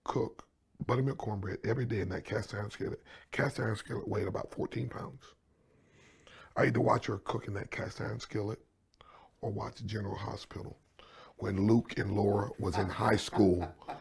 cook 0.06 0.48
buttermilk 0.86 1.18
cornbread 1.18 1.60
every 1.66 1.86
day 1.86 2.00
in 2.02 2.10
that 2.10 2.26
cast 2.26 2.54
iron 2.54 2.72
skillet. 2.72 3.02
Cast 3.32 3.60
iron 3.60 3.76
skillet 3.76 4.08
weighed 4.08 4.28
about 4.28 4.52
14 4.52 4.90
pounds. 4.90 5.24
I 6.56 6.66
either 6.66 6.82
watch 6.82 7.08
her 7.08 7.18
cook 7.20 7.48
in 7.48 7.54
that 7.56 7.72
cast 7.72 8.02
iron 8.02 8.20
skillet 8.20 8.60
or 9.42 9.52
watch 9.52 9.84
General 9.86 10.16
Hospital 10.16 10.78
when 11.38 11.68
Luke 11.68 11.98
and 11.98 12.16
Laura 12.16 12.50
was 12.60 12.78
in 12.78 12.90
high 12.90 13.18
school. 13.18 13.68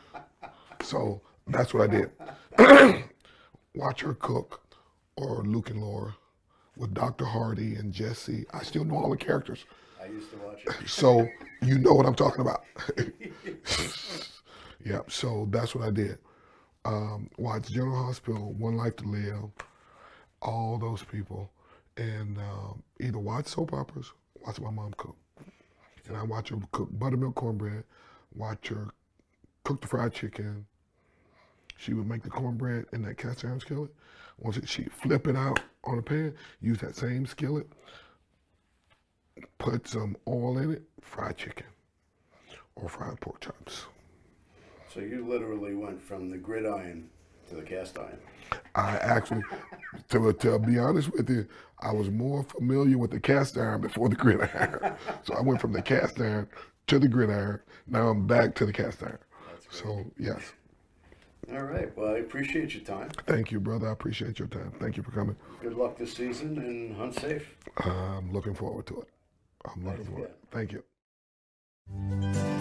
So 0.83 1.23
that's 1.47 1.73
what 1.73 1.89
I 1.89 1.97
did. 1.97 2.11
watch 3.77 4.01
her 4.01 4.15
cook 4.15 4.77
or 5.17 5.45
Luke 5.45 5.71
and 5.71 5.81
Laura 5.81 6.17
with 6.77 6.93
Dr. 6.93 7.25
Hardy 7.25 7.77
and 7.77 7.93
Jesse. 7.93 8.47
I 8.53 8.65
still 8.65 8.85
know 8.85 8.97
all 8.97 9.11
the 9.11 9.17
characters. 9.17 9.65
I 10.03 10.07
used 10.07 10.31
to 10.33 10.37
watch 10.39 10.63
it. 10.67 10.89
So 10.89 11.29
you 11.63 11.79
know 11.79 11.93
what 11.93 12.05
I'm 12.05 12.17
talking 12.17 12.41
about. 12.41 12.65
yeah, 14.85 15.01
so 15.09 15.47
that's 15.51 15.75
what 15.75 15.87
I 15.87 15.91
did. 15.93 16.19
Um, 16.85 17.31
watch 17.39 17.69
General 17.71 18.07
Hospital, 18.07 18.53
One 18.55 18.77
Life 18.77 18.97
to 18.97 19.05
Live, 19.05 19.51
all 20.41 20.79
those 20.79 21.05
people, 21.05 21.51
and 21.97 22.39
um, 22.39 22.83
either 23.01 23.19
watch 23.19 23.47
soap 23.47 23.73
operas, 23.73 24.13
watch 24.45 24.61
my 24.61 24.71
mom 24.71 24.93
cook. 24.97 25.17
And 26.09 26.17
I 26.17 26.25
watch 26.25 26.49
her 26.49 26.57
cook 26.73 26.89
buttermilk 26.99 27.37
cornbread, 27.37 27.85
watch 28.35 28.69
her 28.69 28.89
cook 29.65 29.81
the 29.81 29.87
fried 29.87 30.13
chicken. 30.13 30.67
She 31.77 31.95
would 31.95 32.09
make 32.09 32.23
the 32.23 32.31
cornbread 32.31 32.87
in 32.93 33.03
that 33.03 33.17
cast 33.17 33.45
iron 33.45 33.61
skillet. 33.61 33.91
Once 34.39 34.57
it, 34.57 34.69
she'd 34.69 34.93
flip 34.93 35.29
it 35.29 35.37
out 35.37 35.61
on 35.85 35.97
the 35.97 36.03
pan, 36.03 36.35
use 36.61 36.79
that 36.79 36.97
same 36.97 37.27
skillet, 37.27 37.69
put 39.59 39.87
some 39.87 40.17
oil 40.27 40.59
in 40.59 40.73
it, 40.73 40.83
fried 41.01 41.37
chicken 41.37 41.67
or 42.75 42.89
fried 42.89 43.21
pork 43.21 43.41
chops. 43.41 43.87
So 44.93 45.01
you 45.01 45.27
literally 45.27 45.75
went 45.75 46.03
from 46.03 46.29
the 46.29 46.37
gridiron 46.37 47.09
to 47.49 47.55
the 47.57 47.63
cast 47.63 47.99
iron. 47.99 48.19
I 48.75 48.97
actually, 48.97 49.43
to, 50.11 50.33
to 50.33 50.59
be 50.59 50.79
honest 50.79 51.13
with 51.13 51.31
you, 51.31 51.47
I 51.81 51.93
was 51.93 52.11
more 52.11 52.43
familiar 52.45 52.99
with 52.99 53.11
the 53.11 53.21
cast 53.21 53.57
iron 53.57 53.81
before 53.81 54.09
the 54.11 54.17
gridiron. 54.17 54.95
so 55.23 55.35
I 55.35 55.41
went 55.41 55.61
from 55.61 55.73
the 55.73 55.81
cast 55.81 56.21
iron 56.21 56.49
to 56.89 56.99
the 56.99 57.09
gridiron. 57.09 57.61
Now 57.87 58.09
I'm 58.09 58.27
back 58.27 58.55
to 58.57 58.67
the 58.67 58.73
cast 58.73 59.03
iron. 59.03 59.19
So, 59.71 60.05
yes. 60.19 60.53
All 61.51 61.63
right. 61.63 61.97
Well, 61.97 62.15
I 62.15 62.19
appreciate 62.19 62.75
your 62.75 62.85
time. 62.85 63.11
Thank 63.27 63.51
you, 63.51 63.61
brother. 63.61 63.89
I 63.89 63.93
appreciate 63.93 64.39
your 64.39 64.49
time. 64.49 64.73
Thank 64.79 64.99
you 64.99 65.03
for 65.03 65.13
coming. 65.13 65.37
Good 65.63 65.75
luck 65.75 65.97
this 65.97 66.13
season 66.13 66.59
and 66.59 66.95
hunt 66.95 67.19
safe. 67.19 67.57
I'm 67.79 68.31
looking 68.33 68.55
forward 68.55 68.87
to 68.89 69.01
it. 69.01 69.09
I'm 69.65 69.85
looking 69.85 70.05
Thanks 70.05 70.11
forward. 70.11 70.31
Thank 70.51 70.73
you. 70.73 72.52